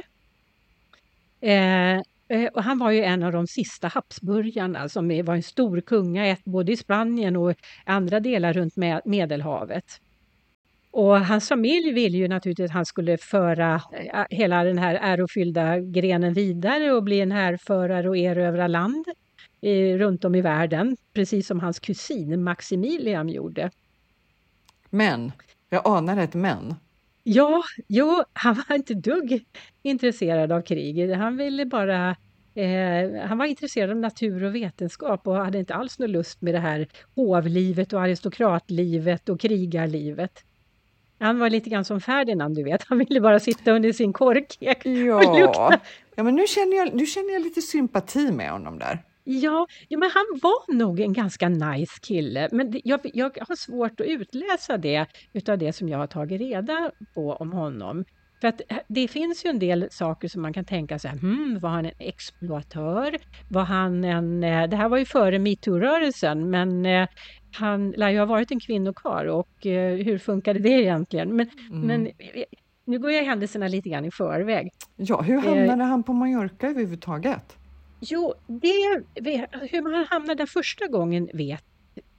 Eh, 1.41 2.01
Eh, 2.27 2.47
och 2.53 2.63
han 2.63 2.77
var 2.77 2.91
ju 2.91 3.03
en 3.03 3.23
av 3.23 3.31
de 3.31 3.47
sista 3.47 3.87
Habsburgarna 3.87 4.89
som 4.89 5.23
var 5.25 5.35
en 5.35 5.43
stor 5.43 5.81
kunga 5.81 6.37
både 6.45 6.71
i 6.71 6.77
Spanien 6.77 7.35
och 7.35 7.53
andra 7.85 8.19
delar 8.19 8.53
runt 8.53 8.73
Medelhavet. 9.05 9.85
Och 10.91 11.19
hans 11.19 11.47
familj 11.47 11.91
ville 11.91 12.17
ju 12.17 12.27
naturligtvis 12.27 12.69
att 12.69 12.73
han 12.73 12.85
skulle 12.85 13.17
föra 13.17 13.81
eh, 13.91 14.25
hela 14.29 14.63
den 14.63 14.77
här 14.77 14.95
ärofyllda 14.95 15.79
grenen 15.79 16.33
vidare 16.33 16.91
och 16.91 17.03
bli 17.03 17.19
en 17.21 17.31
härförare 17.31 18.09
och 18.09 18.17
erövra 18.17 18.67
land 18.67 19.05
runt 19.97 20.25
om 20.25 20.35
i 20.35 20.41
världen, 20.41 20.97
precis 21.13 21.47
som 21.47 21.59
hans 21.59 21.79
kusin 21.79 22.43
Maximilian 22.43 23.29
gjorde. 23.29 23.71
Men, 24.89 25.31
jag 25.69 25.81
anar 25.85 26.17
ett 26.17 26.33
men. 26.33 26.75
Ja, 27.27 27.63
jo, 27.87 28.23
han 28.33 28.63
var 28.67 28.75
inte 28.75 28.93
dugg 28.93 29.45
intresserad 29.83 30.51
av 30.51 30.61
krig. 30.61 31.13
Han 31.13 31.37
ville 31.37 31.65
bara 31.65 32.15
Eh, 32.57 33.27
han 33.27 33.37
var 33.37 33.45
intresserad 33.45 33.89
av 33.89 33.97
natur 33.97 34.43
och 34.43 34.55
vetenskap 34.55 35.27
och 35.27 35.35
hade 35.35 35.59
inte 35.59 35.75
alls 35.75 35.99
någon 35.99 36.11
lust 36.11 36.41
med 36.41 36.53
det 36.53 36.59
här 36.59 36.87
hovlivet 37.15 37.93
och 37.93 38.01
aristokratlivet 38.01 39.29
och 39.29 39.39
krigarlivet. 39.39 40.43
Han 41.19 41.39
var 41.39 41.49
lite 41.49 41.69
grann 41.69 41.85
som 41.85 42.01
Ferdinand, 42.01 42.55
du 42.55 42.63
vet. 42.63 42.83
Han 42.87 42.97
ville 42.97 43.21
bara 43.21 43.39
sitta 43.39 43.71
under 43.71 43.91
sin 43.91 44.13
korkek 44.13 44.85
ja. 44.85 45.15
och 45.15 45.39
lukta. 45.39 45.79
Ja, 46.15 46.23
men 46.23 46.35
nu 46.35 46.47
känner, 46.47 46.77
jag, 46.77 46.95
nu 46.95 47.05
känner 47.05 47.33
jag 47.33 47.41
lite 47.41 47.61
sympati 47.61 48.31
med 48.31 48.51
honom 48.51 48.79
där. 48.79 49.03
Ja, 49.27 49.67
ja, 49.87 49.97
men 49.97 50.09
han 50.13 50.39
var 50.41 50.73
nog 50.73 50.99
en 50.99 51.13
ganska 51.13 51.49
nice 51.49 51.99
kille, 52.01 52.49
men 52.51 52.81
jag, 52.83 52.99
jag 53.03 53.37
har 53.47 53.55
svårt 53.55 53.99
att 53.99 54.07
utläsa 54.07 54.77
det 54.77 55.05
utav 55.33 55.57
det 55.57 55.73
som 55.73 55.89
jag 55.89 55.97
har 55.97 56.07
tagit 56.07 56.41
reda 56.41 56.91
på 57.13 57.33
om 57.33 57.51
honom. 57.51 58.05
För 58.41 58.47
att 58.47 58.61
eh, 58.67 58.77
det 58.87 59.07
finns 59.07 59.45
ju 59.45 59.49
en 59.49 59.59
del 59.59 59.87
saker 59.91 60.27
som 60.27 60.41
man 60.41 60.53
kan 60.53 60.65
tänka 60.65 60.99
sig, 60.99 61.11
hmm, 61.11 61.59
var 61.61 61.69
han 61.69 61.85
en 61.85 61.91
exploatör? 61.99 63.17
Var 63.49 63.63
han 63.63 64.03
en... 64.03 64.43
Eh, 64.43 64.69
det 64.69 64.75
här 64.75 64.89
var 64.89 64.97
ju 64.97 65.05
före 65.05 65.39
metoo-rörelsen, 65.39 66.49
men 66.49 66.85
eh, 66.85 67.07
han 67.53 67.91
lär 67.91 68.09
ju 68.09 68.19
ha 68.19 68.25
varit 68.25 68.51
en 68.51 68.59
kvinnokarl 68.59 69.29
och 69.29 69.49
hur 70.05 70.17
funkade 70.17 70.59
det 70.59 70.69
egentligen? 70.69 71.35
Men, 71.35 71.49
mm. 71.69 71.81
men 71.81 72.09
nu 72.85 72.99
går 72.99 73.11
jag 73.11 73.23
händelserna 73.23 73.67
lite 73.67 73.89
grann 73.89 74.05
i 74.05 74.11
förväg. 74.11 74.69
Ja, 74.95 75.21
hur 75.21 75.39
hamnade 75.41 75.83
han 75.83 76.03
på 76.03 76.13
Mallorca 76.13 76.67
överhuvudtaget? 76.67 77.57
Jo, 78.07 78.33
det, 78.47 79.03
hur 79.71 79.81
man 79.81 80.05
hamnade 80.09 80.35
där 80.35 80.45
första 80.45 80.87
gången 80.87 81.29
vet 81.33 81.63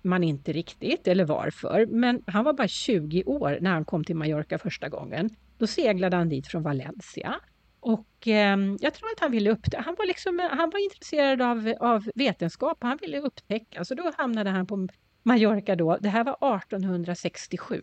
man 0.03 0.25
inte 0.25 0.53
riktigt, 0.53 1.09
eller 1.09 1.25
varför. 1.25 1.87
Men 1.87 2.23
han 2.27 2.45
var 2.45 2.53
bara 2.53 2.69
20 2.69 3.25
år 3.25 3.59
när 3.61 3.71
han 3.71 3.85
kom 3.85 4.05
till 4.05 4.17
Mallorca 4.17 4.59
första 4.59 4.89
gången. 4.89 5.31
Då 5.59 5.67
seglade 5.67 6.17
han 6.17 6.29
dit 6.29 6.47
från 6.47 6.63
Valencia. 6.63 7.41
Och 7.81 8.29
eh, 8.29 8.59
jag 8.81 8.95
tror 8.95 9.09
att 9.11 9.21
han 9.21 9.31
ville 9.31 9.51
upptäcka, 9.51 9.81
han 9.81 9.95
var, 9.99 10.07
liksom, 10.07 10.49
han 10.51 10.71
var 10.71 10.85
intresserad 10.85 11.43
av, 11.43 11.75
av 11.81 12.11
vetenskap, 12.15 12.79
han 12.81 12.99
ville 13.01 13.21
upptäcka, 13.21 13.85
så 13.85 13.95
då 13.95 14.13
hamnade 14.17 14.51
han 14.51 14.67
på 14.67 14.89
Mallorca 15.23 15.77
då. 15.77 15.97
Det 16.01 16.09
här 16.09 16.25
var 16.25 16.57
1867. 16.59 17.83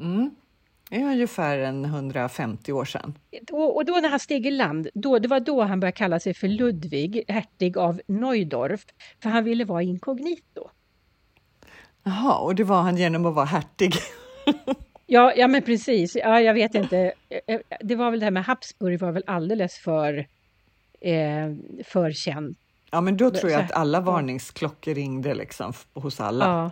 Mm. 0.00 0.30
Det 0.90 0.96
är 0.96 1.04
ungefär 1.04 1.58
en 1.58 1.84
150 1.84 2.72
år 2.72 2.84
sedan. 2.84 3.18
Och, 3.52 3.84
då 3.84 3.92
när 3.92 4.08
han 4.08 4.20
steg 4.20 4.46
i 4.46 4.50
land, 4.50 4.88
då, 4.94 5.18
det 5.18 5.28
var 5.28 5.40
då 5.40 5.62
han 5.62 5.80
började 5.80 5.96
kalla 5.96 6.20
sig 6.20 6.34
för 6.34 6.48
Ludvig, 6.48 7.24
hertig 7.28 7.78
av 7.78 8.00
Neudorf, 8.06 8.86
för 9.22 9.30
han 9.30 9.44
ville 9.44 9.64
vara 9.64 9.82
inkognito. 9.82 10.70
Jaha, 12.02 12.38
och 12.38 12.54
det 12.54 12.64
var 12.64 12.82
han 12.82 12.96
genom 12.96 13.26
att 13.26 13.34
vara 13.34 13.46
hertig? 13.46 13.94
ja, 15.06 15.32
ja, 15.36 15.48
men 15.48 15.62
precis. 15.62 16.16
Ja, 16.16 16.40
jag 16.40 16.54
vet 16.54 16.74
inte. 16.74 17.12
Det 17.80 17.94
var 17.94 18.10
väl 18.10 18.20
det 18.20 18.26
här 18.26 18.30
med 18.30 18.44
Habsburg 18.44 19.00
var 19.00 19.12
väl 19.12 19.24
alldeles 19.26 19.78
för, 19.78 20.18
eh, 21.00 21.54
för 21.84 22.12
känt. 22.12 22.58
Ja, 22.90 23.00
men 23.00 23.16
då 23.16 23.30
tror 23.30 23.52
jag 23.52 23.64
att 23.64 23.72
alla 23.72 24.00
varningsklockor 24.00 24.94
ringde 24.94 25.34
liksom 25.34 25.72
hos 25.94 26.20
alla. 26.20 26.44
Ja. 26.44 26.70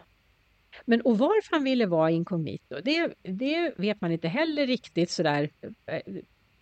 Men 0.84 1.00
och 1.00 1.18
varför 1.18 1.56
han 1.56 1.64
ville 1.64 1.86
vara 1.86 2.10
inkognito, 2.10 2.80
det, 2.84 3.14
det 3.22 3.72
vet 3.76 4.00
man 4.00 4.12
inte 4.12 4.28
heller 4.28 4.66
riktigt 4.66 5.10
sådär. 5.10 5.50
Eh, 5.86 6.14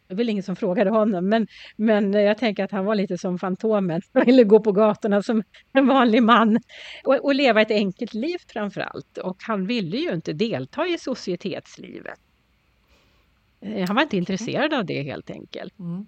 det 0.09 0.15
var 0.15 0.17
väl 0.17 0.29
ingen 0.29 0.43
som 0.43 0.57
frågade 0.57 0.91
honom, 0.91 1.29
men, 1.29 1.47
men 1.77 2.13
jag 2.13 2.39
tänker 2.39 2.65
att 2.65 2.71
han 2.71 2.85
var 2.85 2.95
lite 2.95 3.19
som 3.19 3.39
Fantomen. 3.39 4.03
Han 4.13 4.25
ville 4.27 4.45
gå 4.45 4.61
på 4.61 4.73
gatorna 4.73 5.23
som 5.23 5.43
en 5.73 5.87
vanlig 5.87 6.23
man 6.23 6.61
och, 7.05 7.25
och 7.25 7.35
leva 7.35 7.61
ett 7.61 7.71
enkelt 7.71 8.15
liv 8.15 8.39
framför 8.49 8.81
allt. 8.81 9.19
Och 9.19 9.37
han 9.39 9.67
ville 9.67 9.97
ju 9.97 10.13
inte 10.13 10.33
delta 10.33 10.87
i 10.87 10.99
societetslivet. 10.99 12.19
Eh, 13.61 13.87
han 13.87 13.97
var 13.97 14.03
inte 14.03 14.17
intresserad 14.17 14.75
av 14.75 14.85
det 14.85 15.03
helt 15.03 15.31
enkelt. 15.31 15.79
Mm. 15.79 16.07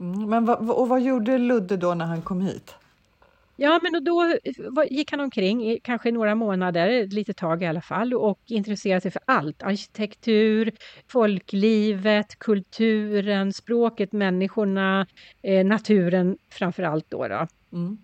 Mm, 0.00 0.30
men 0.30 0.48
och 0.48 0.88
vad 0.88 1.02
gjorde 1.02 1.38
Ludde 1.38 1.76
då 1.76 1.94
när 1.94 2.04
han 2.04 2.22
kom 2.22 2.40
hit? 2.40 2.74
Ja, 3.62 3.80
men 3.82 4.04
då 4.04 4.34
gick 4.90 5.10
han 5.10 5.20
omkring 5.20 5.70
i 5.70 5.80
kanske 5.80 6.12
några 6.12 6.34
månader, 6.34 6.88
ett 6.88 7.12
litet 7.12 7.36
tag 7.36 7.62
i 7.62 7.66
alla 7.66 7.80
fall, 7.80 8.14
och 8.14 8.40
intresserade 8.46 9.00
sig 9.00 9.10
för 9.10 9.22
allt. 9.24 9.62
Arkitektur, 9.62 10.72
folklivet, 11.08 12.38
kulturen, 12.38 13.52
språket, 13.52 14.12
människorna, 14.12 15.06
eh, 15.42 15.66
naturen 15.66 16.38
framför 16.50 16.82
allt 16.82 17.10
då. 17.10 17.28
då. 17.28 17.46
Mm. 17.72 17.98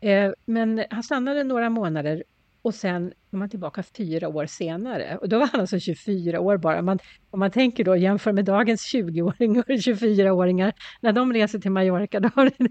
Eh, 0.00 0.32
men 0.44 0.84
han 0.90 1.02
stannade 1.02 1.44
några 1.44 1.70
månader 1.70 2.24
och 2.62 2.74
sen 2.74 3.12
kom 3.30 3.40
han 3.40 3.50
tillbaka 3.50 3.82
fyra 3.82 4.28
år 4.28 4.46
senare. 4.46 5.18
Och 5.20 5.28
då 5.28 5.38
var 5.38 5.46
han 5.46 5.60
alltså 5.60 5.78
24 5.78 6.40
år 6.40 6.56
bara. 6.56 6.82
Man, 6.82 6.98
om 7.30 7.40
man 7.40 7.50
tänker 7.50 7.84
då, 7.84 7.96
jämför 7.96 8.32
med 8.32 8.44
dagens 8.44 8.94
20-åringar 8.94 9.60
och 9.60 9.68
24-åringar, 9.68 10.72
när 11.00 11.12
de 11.12 11.32
reser 11.32 11.58
till 11.58 11.70
Mallorca, 11.70 12.20
då 12.20 12.30
har 12.34 12.44
det, 12.44 12.68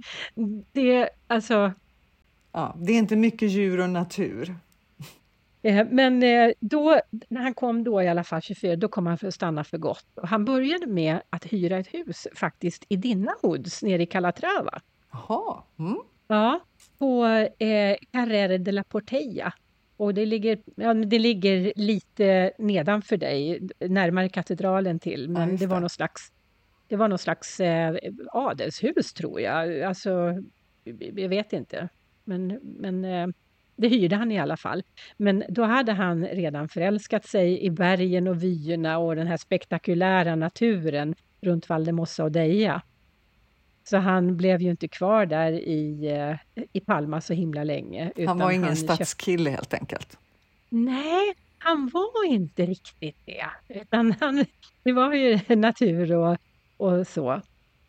det 0.71 1.09
alltså... 1.27 1.71
Ja, 2.51 2.75
det 2.79 2.93
är 2.93 2.97
inte 2.97 3.15
mycket 3.15 3.49
djur 3.51 3.79
och 3.79 3.89
natur. 3.89 4.55
Eh, 5.63 5.87
men 5.91 6.23
eh, 6.23 6.51
då, 6.59 6.99
när 7.29 7.41
han 7.41 7.53
kom 7.53 7.83
då 7.83 8.01
i 8.01 8.07
alla 8.07 8.23
fall 8.23 8.41
24, 8.41 8.75
då 8.75 8.87
kom 8.87 9.07
han 9.07 9.17
för 9.17 9.27
att 9.27 9.33
stanna 9.33 9.63
för 9.63 9.77
gott. 9.77 10.05
Och 10.15 10.27
han 10.27 10.45
började 10.45 10.87
med 10.87 11.21
att 11.29 11.45
hyra 11.45 11.77
ett 11.77 11.87
hus 11.87 12.27
faktiskt 12.35 12.85
i 12.89 12.95
Dinna 12.95 13.35
Hoods 13.41 13.83
nere 13.83 14.03
i 14.03 14.05
Calatrava. 14.05 14.81
Jaha. 15.11 15.63
Mm. 15.79 15.97
Ja, 16.27 16.59
på 16.97 17.25
eh, 17.59 17.95
Carrere 18.11 18.57
de 18.57 18.71
la 18.71 18.83
Portella 18.83 19.53
och 20.01 20.13
det 20.13 20.25
ligger, 20.25 20.59
ja, 20.75 20.93
det 20.93 21.19
ligger 21.19 21.73
lite 21.75 22.51
nedanför 22.57 23.17
dig, 23.17 23.69
närmare 23.79 24.29
katedralen 24.29 24.99
till, 24.99 25.29
men 25.29 25.41
ja, 25.41 25.51
det. 25.51 25.57
det. 25.57 25.65
var 25.65 25.79
någon 25.79 25.89
slags, 25.89 26.31
det 26.87 26.95
var 26.95 27.07
någon 27.07 27.19
slags 27.19 27.59
eh, 27.59 27.95
adelshus 28.27 29.13
tror 29.13 29.41
jag. 29.41 29.81
Alltså, 29.81 30.35
jag 31.15 31.29
vet 31.29 31.53
inte. 31.53 31.89
Men, 32.23 32.59
men 32.61 33.05
eh, 33.05 33.27
det 33.75 33.87
hyrde 33.87 34.15
han 34.15 34.31
i 34.31 34.39
alla 34.39 34.57
fall. 34.57 34.83
Men 35.17 35.43
då 35.49 35.63
hade 35.63 35.91
han 35.91 36.25
redan 36.25 36.69
förälskat 36.69 37.25
sig 37.25 37.61
i 37.61 37.69
bergen 37.69 38.27
och 38.27 38.43
vyerna 38.43 38.97
och 38.97 39.15
den 39.15 39.27
här 39.27 39.37
spektakulära 39.37 40.35
naturen 40.35 41.15
runt 41.41 41.69
Valdemossa 41.69 42.23
och 42.23 42.31
Deja. 42.31 42.81
Så 43.83 43.97
han 43.97 44.37
blev 44.37 44.61
ju 44.61 44.71
inte 44.71 44.87
kvar 44.87 45.25
där 45.25 45.51
i, 45.51 46.07
eh, 46.07 46.65
i 46.73 46.79
Palma 46.79 47.21
så 47.21 47.33
himla 47.33 47.63
länge. 47.63 48.11
Han 48.27 48.39
var 48.39 48.51
ingen 48.51 48.63
han 48.63 48.75
stadskille 48.75 49.49
köpt... 49.49 49.57
helt 49.57 49.73
enkelt? 49.73 50.17
Nej, 50.69 51.33
han 51.57 51.89
var 51.89 52.25
inte 52.25 52.65
riktigt 52.65 53.17
det. 53.25 53.45
Utan 53.67 54.15
han, 54.19 54.45
det 54.83 54.91
var 54.91 55.13
ju 55.13 55.39
natur 55.55 56.15
och, 56.15 56.37
och 56.77 57.07
så. 57.07 57.41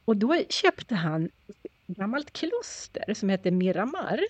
Och 0.05 0.17
då 0.17 0.43
köpte 0.49 0.95
han 0.95 1.25
ett 1.25 1.97
gammalt 1.97 2.33
kloster 2.33 3.15
som 3.15 3.29
hette 3.29 3.51
Miramar. 3.51 4.21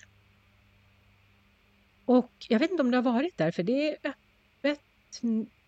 Och 2.05 2.31
jag 2.49 2.59
vet 2.59 2.71
inte 2.71 2.83
om 2.83 2.91
du 2.91 2.97
har 2.97 3.03
varit 3.03 3.37
där, 3.37 3.51
för 3.51 3.63
det 3.63 3.89
är 3.89 3.97
öppet 4.03 4.79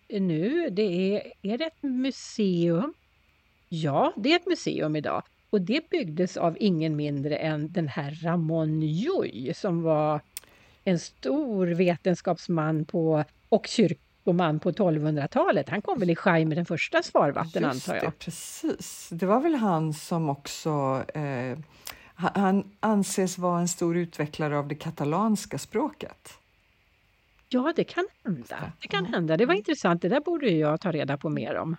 nu. 0.08 0.70
Det 0.70 0.82
är, 0.82 1.32
är 1.42 1.58
det 1.58 1.64
ett 1.64 1.82
museum? 1.82 2.94
Ja, 3.68 4.12
det 4.16 4.32
är 4.32 4.36
ett 4.36 4.46
museum 4.46 4.96
idag. 4.96 5.22
Och 5.50 5.60
det 5.60 5.90
byggdes 5.90 6.36
av 6.36 6.56
ingen 6.60 6.96
mindre 6.96 7.36
än 7.36 7.72
den 7.72 7.88
här 7.88 8.18
Ramon 8.22 8.80
Llull 8.80 9.54
som 9.54 9.82
var 9.82 10.20
en 10.84 10.98
stor 10.98 11.66
vetenskapsman 11.66 12.84
på, 12.84 13.24
och 13.48 13.66
kyrkoman 13.66 14.60
på 14.60 14.70
1200-talet. 14.70 15.68
Han 15.68 15.82
kom 15.82 15.98
väl 15.98 16.10
i 16.10 16.16
Jaime 16.24 16.54
den 16.54 16.66
första 16.66 17.02
svarvatten 17.02 17.62
Just 17.62 17.88
antar 17.88 18.04
jag. 18.04 18.12
Det, 18.12 18.18
precis. 18.18 19.08
Det 19.12 19.26
var 19.26 19.40
väl 19.40 19.54
han 19.54 19.92
som 19.92 20.30
också 20.30 21.04
eh, 21.14 21.58
han 22.16 22.76
anses 22.80 23.38
vara 23.38 23.60
en 23.60 23.68
stor 23.68 23.96
utvecklare 23.96 24.58
av 24.58 24.68
det 24.68 24.74
katalanska 24.74 25.58
språket. 25.58 26.38
Ja, 27.48 27.72
det 27.76 27.84
kan 27.84 28.06
hända. 28.24 28.72
Det 28.80 28.88
kan 28.88 29.06
hända. 29.06 29.36
Det 29.36 29.46
var 29.46 29.54
intressant. 29.54 30.02
Det 30.02 30.08
där 30.08 30.20
borde 30.20 30.48
jag 30.48 30.80
ta 30.80 30.92
reda 30.92 31.16
på 31.16 31.28
mer 31.28 31.56
om. 31.56 31.76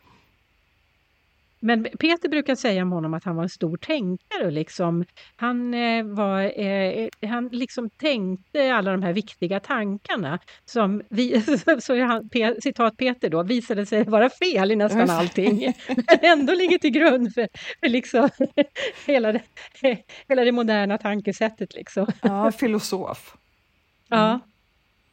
Men 1.68 1.84
Peter 1.84 2.30
brukar 2.30 2.56
säga 2.56 2.82
om 2.82 2.92
honom 2.92 3.14
att 3.14 3.24
han 3.24 3.36
var 3.36 3.44
en 3.44 3.50
stor 3.50 3.78
tänkare. 3.78 4.52
Liksom. 4.52 5.06
Han, 5.36 5.74
eh, 5.74 6.04
var, 6.06 6.62
eh, 6.62 7.10
han 7.22 7.48
liksom 7.48 7.90
tänkte 7.90 8.74
alla 8.74 8.92
de 8.92 9.04
här 9.04 9.14
viktiga 9.14 9.60
tankarna 9.60 10.40
som, 10.66 11.02
vi, 11.10 11.42
så 11.80 12.02
han, 12.04 12.30
pe, 12.30 12.62
citat 12.62 12.98
Peter 12.98 13.30
då, 13.30 13.44
visade 13.44 13.86
sig 13.86 14.04
vara 14.04 14.30
fel 14.30 14.72
i 14.72 14.76
nästan 14.76 15.10
allting. 15.10 15.74
Men 15.88 16.20
ändå 16.22 16.54
ligger 16.54 16.78
till 16.78 16.92
grund 16.92 17.34
för, 17.34 17.48
för 17.80 17.90
liksom, 17.90 18.30
hela, 19.08 19.32
det, 19.32 19.42
hela 20.28 20.44
det 20.44 20.52
moderna 20.52 20.98
tankesättet. 20.98 21.74
Liksom. 21.74 22.08
Ja, 22.22 22.52
filosof. 22.52 23.38
Mm. 24.12 24.24
Ja. 24.24 24.40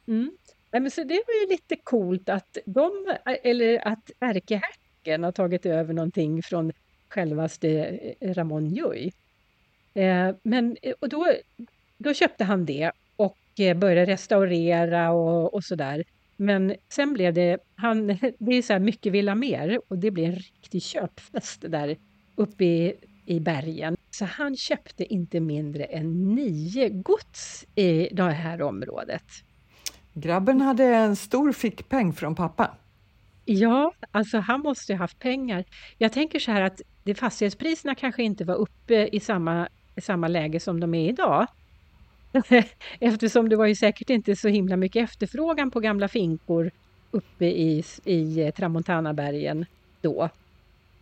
Mm. 0.09 0.31
Men 0.73 0.91
så 0.91 1.05
det 1.05 1.23
var 1.27 1.41
ju 1.43 1.49
lite 1.49 1.77
coolt 1.77 2.29
att 2.29 2.59
de, 2.67 3.17
eller 3.43 3.89
att 3.89 4.11
ärkehertigen 4.21 4.84
boken 5.05 5.25
har 5.25 5.33
tagit 5.33 5.67
över 5.67 5.95
någonting 5.95 6.43
från 6.43 6.73
självaste 7.09 7.69
eh, 8.21 8.35
Ramon 8.35 8.69
Llull. 8.69 9.13
Eh, 9.95 10.37
men 10.43 10.77
eh, 10.83 10.95
och 11.01 11.09
då, 11.09 11.27
då 11.99 12.15
köpte 12.15 12.45
han 12.45 12.65
det 12.65 12.91
och 13.17 13.39
började 13.77 14.13
restaurera 14.13 15.11
och, 15.11 15.55
och 15.55 15.65
sådär. 15.65 16.05
Men 16.37 16.75
sen 16.89 17.13
blev 17.13 17.35
det, 17.35 17.59
han, 17.77 18.07
det 18.39 18.55
är 18.55 18.63
så 18.63 18.73
här 18.73 18.81
mycket 18.81 19.13
vill 19.13 19.29
ha 19.29 19.35
mer 19.35 19.81
och 19.89 19.99
det 19.99 20.11
blev 20.11 20.27
en 20.27 20.37
riktig 20.37 20.83
köpfest 20.83 21.65
där 21.69 21.97
uppe 22.37 22.65
i, 22.65 22.95
i 23.27 23.41
bergen. 23.41 23.97
Så 24.11 24.25
han 24.25 24.57
köpte 24.57 25.05
inte 25.05 25.41
mindre 25.41 25.85
än 25.85 26.35
nio 26.35 26.89
gods 26.89 27.67
i 27.75 28.09
det 28.13 28.23
här 28.23 28.63
området. 28.63 29.25
Grabben 30.15 30.61
hade 30.61 30.85
en 30.85 31.17
stor 31.17 31.53
fickpeng 31.53 32.13
från 32.13 32.35
pappa. 32.35 32.77
Ja, 33.45 33.93
alltså 34.11 34.39
han 34.39 34.61
måste 34.61 34.93
ha 34.93 34.99
haft 34.99 35.19
pengar. 35.19 35.65
Jag 35.99 36.13
tänker 36.13 36.39
så 36.39 36.51
här 36.51 36.61
att 36.61 36.81
det 37.03 37.15
fastighetspriserna 37.15 37.95
kanske 37.95 38.23
inte 38.23 38.45
var 38.45 38.55
uppe 38.55 39.09
i 39.13 39.21
samma 39.21 39.69
samma 40.01 40.29
läge 40.29 40.61
som 40.61 40.81
de 40.81 40.95
är 40.95 41.09
idag. 41.09 41.47
Eftersom 43.01 43.49
det 43.49 43.57
var 43.57 43.67
ju 43.67 43.75
säkert 43.75 44.11
inte 44.11 44.37
så 44.37 44.49
himla 44.49 44.77
mycket 44.77 45.05
efterfrågan 45.05 45.71
på 45.71 45.81
gamla 45.81 46.09
finkor 46.09 46.71
uppe 47.11 47.45
i, 47.45 47.85
i 48.05 48.53
Tramontanabergen 48.57 49.67
då. 50.01 50.29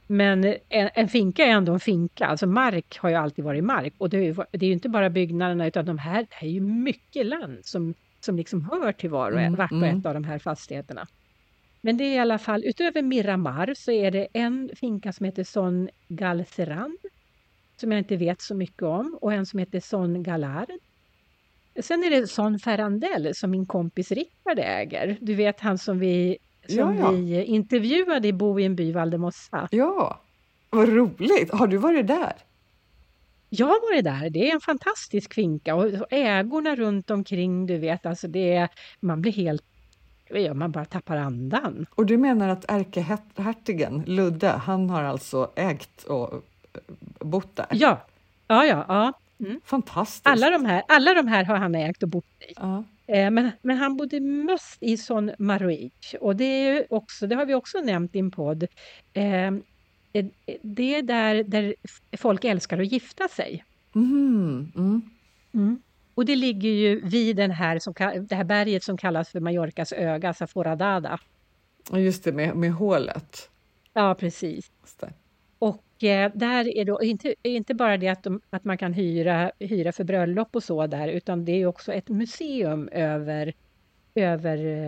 Men 0.07 0.45
en, 0.69 0.91
en, 0.95 1.09
finka 1.09 1.45
är 1.45 1.51
ändå 1.51 1.73
en 1.73 1.81
finka, 1.81 2.27
alltså 2.27 2.47
mark 2.47 2.99
har 2.99 3.09
ju 3.11 3.15
alltid 3.15 3.45
varit 3.45 3.65
mark. 3.65 3.95
Och 3.99 4.11
det 4.11 4.17
är 4.17 4.23
ju, 4.23 4.35
det 4.35 4.67
är 4.67 4.69
ju 4.69 4.73
inte 4.73 4.89
bara 4.89 5.11
byggnaderna 5.11 5.67
utan 5.67 5.85
de 5.85 5.99
här, 5.99 6.27
det 6.41 6.47
är 6.47 6.51
ju 6.51 6.61
mycket 6.61 7.27
land 7.27 7.59
som, 7.63 7.95
som 8.21 8.37
liksom 8.37 8.65
hör 8.65 8.93
till 8.93 9.11
var 9.11 9.33
och 9.33 9.41
en, 9.41 9.47
mm, 9.47 9.59
vart 9.59 9.73
och 9.73 9.77
mm. 9.77 9.99
ett 9.99 10.07
av 10.07 10.15
de 10.15 10.25
här 10.25 10.39
fastigheterna. 10.39 11.07
Men 11.85 11.97
det 11.97 12.05
är 12.05 12.15
i 12.15 12.19
alla 12.19 12.39
fall, 12.39 12.65
utöver 12.65 13.03
Miramar 13.03 13.75
så 13.77 13.91
är 13.91 14.11
det 14.11 14.29
en 14.33 14.71
finka 14.75 15.13
som 15.13 15.27
heter 15.27 15.45
Son 15.45 15.89
Galceran, 16.09 16.99
som 17.77 17.93
jag 17.93 17.99
inte 18.01 18.17
vet 18.17 18.41
så 18.41 18.55
mycket 18.55 18.83
om, 18.83 19.19
och 19.21 19.33
en 19.33 19.47
som 19.47 19.59
heter 19.59 19.81
Son 19.81 20.23
Galard. 20.23 20.71
Sen 21.81 22.05
är 22.05 22.11
det 22.11 22.27
Son 22.27 22.59
Ferrandell 22.59 23.35
som 23.35 23.51
min 23.51 23.67
kompis 23.67 24.13
Rickard 24.13 24.59
äger. 24.59 25.19
Du 25.21 25.35
vet 25.35 25.61
han 25.61 25.79
som 25.79 25.99
vi, 25.99 26.39
som 26.67 26.77
ja, 26.79 26.95
ja. 26.95 27.11
vi 27.11 27.45
intervjuade 27.45 28.29
i 28.29 28.33
Bo 28.33 28.61
i 28.61 28.65
en 28.65 28.77
by, 28.77 28.93
Valdemossa. 28.93 29.69
Ja, 29.71 30.21
vad 30.71 30.89
roligt! 30.89 31.53
Har 31.53 31.67
du 31.67 31.77
varit 31.77 32.07
där? 32.07 32.33
Jag 33.49 33.67
har 33.67 33.93
varit 33.93 34.05
där. 34.05 34.31
Det 34.31 34.51
är 34.51 34.55
en 34.55 34.61
fantastisk 34.61 35.35
finka 35.35 35.75
och 35.75 36.13
ägorna 36.13 36.77
runt 36.77 37.11
omkring, 37.11 37.67
du 37.67 37.79
vet, 37.79 38.07
alltså 38.07 38.29
det 38.29 38.53
är, 38.53 38.69
man 39.01 39.23
blir 39.23 39.33
helt 39.33 39.72
ja, 40.41 40.55
man 40.55 40.73
bara 40.73 40.85
tappar 40.85 41.17
andan. 41.17 41.87
Och 41.91 42.07
du 42.07 42.17
menar 42.17 42.49
att 42.49 42.65
ärkehertigen 42.69 44.03
Ludde, 44.07 44.49
han 44.49 44.91
har 44.91 45.03
alltså 45.03 45.51
ägt 45.57 46.05
och 46.05 46.33
eh, 46.33 46.81
bott 47.21 47.57
där? 47.57 47.67
Ja, 47.71 48.07
ja, 48.49 48.65
ja. 48.65 48.85
ja. 48.89 49.13
Mm. 49.41 49.61
Fantastiskt! 49.65 50.27
Alla 50.27 50.51
de, 50.51 50.65
här, 50.65 50.83
alla 50.89 51.15
de 51.15 51.29
här 51.29 51.45
har 51.45 51.57
han 51.57 51.75
ägt 51.75 52.03
och 52.03 52.09
bott 52.09 52.25
i. 52.49 52.53
Ja. 52.57 52.85
Eh, 53.07 53.31
men, 53.31 53.51
men 53.63 53.77
han 53.77 53.97
bodde 53.97 54.21
mest 54.21 54.83
i 54.83 54.97
Son 54.97 55.31
Maroic 55.39 56.15
och 56.21 56.37
det, 56.37 56.45
är 56.45 56.87
också, 56.95 57.27
det 57.27 57.35
har 57.35 57.47
vi 57.47 57.55
också 57.55 57.79
nämnt 57.79 58.17
i 58.17 58.19
en 58.19 58.31
podd. 58.31 58.63
Eh, 59.13 59.51
det 60.63 60.95
är 60.95 61.03
där, 61.03 61.45
där 61.45 61.75
folk 62.17 62.45
älskar 62.45 62.79
att 62.79 62.93
gifta 62.93 63.29
sig. 63.29 63.65
Mm. 63.95 64.73
Mm. 65.53 65.83
Och 66.15 66.25
det 66.25 66.37
ligger 66.37 66.69
ju 66.69 67.01
vid 67.09 67.37
den 67.37 67.51
här, 67.51 67.79
som, 67.79 67.95
det 68.29 68.35
här 68.35 68.45
berget 68.45 68.85
som 68.85 68.97
kallas 68.97 69.29
för 69.29 69.41
Mallorcas 69.41 69.93
öga, 69.93 70.35
Saforadada. 70.35 71.21
Just 71.93 72.25
det, 72.25 72.33
med, 72.33 72.57
med 72.57 72.73
hålet. 72.73 73.51
Ja, 73.93 74.15
precis. 74.15 74.71
Och 75.59 76.05
eh, 76.05 76.33
där 76.35 76.77
är 76.77 76.85
då 76.85 77.03
inte, 77.03 77.35
inte 77.43 77.75
bara 77.75 77.97
det 77.97 78.09
att, 78.09 78.23
de, 78.23 78.41
att 78.51 78.65
man 78.65 78.79
kan 78.79 78.93
hyra, 78.93 79.53
hyra 79.59 79.93
för 79.93 80.05
bröllop 80.05 80.57
och 80.57 80.63
så 80.63 80.87
där, 80.87 81.09
utan 81.09 81.45
det 81.45 81.53
är 81.53 81.67
också 81.67 81.93
ett 81.93 82.09
museum 82.09 82.89
över, 82.93 83.55
över 84.15 84.87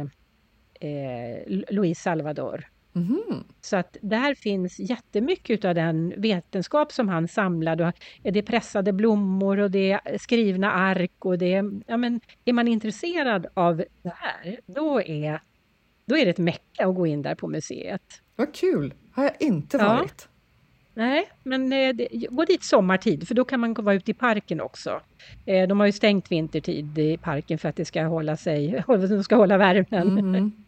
eh, 0.80 1.38
Luis 1.46 2.00
Salvador. 2.00 2.73
Mm. 2.94 3.44
Så 3.60 3.76
att 3.76 3.96
där 4.02 4.34
finns 4.34 4.78
jättemycket 4.78 5.64
av 5.64 5.74
den 5.74 6.14
vetenskap 6.16 6.92
som 6.92 7.08
han 7.08 7.28
samlade. 7.28 7.92
Det 8.22 8.38
är 8.38 8.42
pressade 8.42 8.92
blommor 8.92 9.58
och 9.58 9.70
det 9.70 9.92
är 9.92 10.18
skrivna 10.18 10.72
ark 10.72 11.24
och 11.24 11.38
det 11.38 11.54
är, 11.54 11.80
ja 11.86 11.96
men 11.96 12.20
är 12.44 12.52
man 12.52 12.68
intresserad 12.68 13.46
av 13.54 13.76
det 13.76 14.12
här, 14.16 14.60
då 14.66 15.02
är, 15.02 15.40
då 16.06 16.16
är 16.16 16.24
det 16.24 16.30
ett 16.30 16.38
mecka 16.38 16.86
att 16.86 16.94
gå 16.94 17.06
in 17.06 17.22
där 17.22 17.34
på 17.34 17.48
museet. 17.48 18.22
Vad 18.36 18.54
kul! 18.54 18.94
Har 19.12 19.24
jag 19.24 19.32
inte 19.40 19.78
varit. 19.78 20.28
Ja. 20.28 20.30
Nej, 20.96 21.28
men 21.42 21.72
eh, 21.72 21.94
gå 22.30 22.44
dit 22.44 22.64
sommartid 22.64 23.28
för 23.28 23.34
då 23.34 23.44
kan 23.44 23.60
man 23.60 23.74
vara 23.74 23.94
ute 23.94 24.10
i 24.10 24.14
parken 24.14 24.60
också. 24.60 25.00
Eh, 25.46 25.68
de 25.68 25.80
har 25.80 25.86
ju 25.86 25.92
stängt 25.92 26.32
vintertid 26.32 26.98
i 26.98 27.16
parken 27.16 27.58
för 27.58 27.68
att 27.68 27.76
det 27.76 27.84
ska 27.84 28.02
hålla 28.04 28.36
sig, 28.36 28.84
de 28.86 29.24
ska 29.24 29.36
hålla 29.36 29.58
värmen. 29.58 30.18
Mm. 30.18 30.63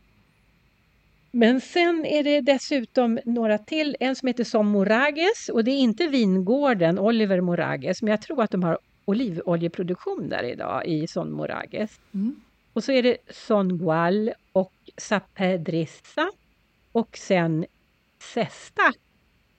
Men 1.31 1.61
sen 1.61 2.05
är 2.05 2.25
det 2.25 2.41
dessutom 2.41 3.19
några 3.25 3.59
till, 3.59 3.97
en 4.01 4.17
som 4.17 4.27
heter 4.27 4.45
Som 4.45 4.69
Morages 4.69 5.49
och 5.49 5.65
det 5.65 5.71
är 5.71 5.79
inte 5.79 6.07
vingården 6.07 6.99
Oliver 6.99 7.41
Morages, 7.41 8.03
men 8.03 8.11
jag 8.11 8.23
tror 8.23 8.43
att 8.43 8.51
de 8.51 8.63
har 8.63 8.79
olivoljeproduktion 9.05 10.29
där 10.29 10.43
idag 10.43 10.87
i 10.87 11.07
Son 11.07 11.33
Morages. 11.33 12.01
Mm. 12.15 12.41
Och 12.73 12.85
så 12.85 12.93
är 12.93 13.03
det 13.03 13.17
Son 13.31 13.79
Gual 13.79 14.33
och 14.53 14.73
Sapedrissa 14.97 16.31
och 16.93 17.17
sen 17.17 17.67
Sesta. 18.35 18.93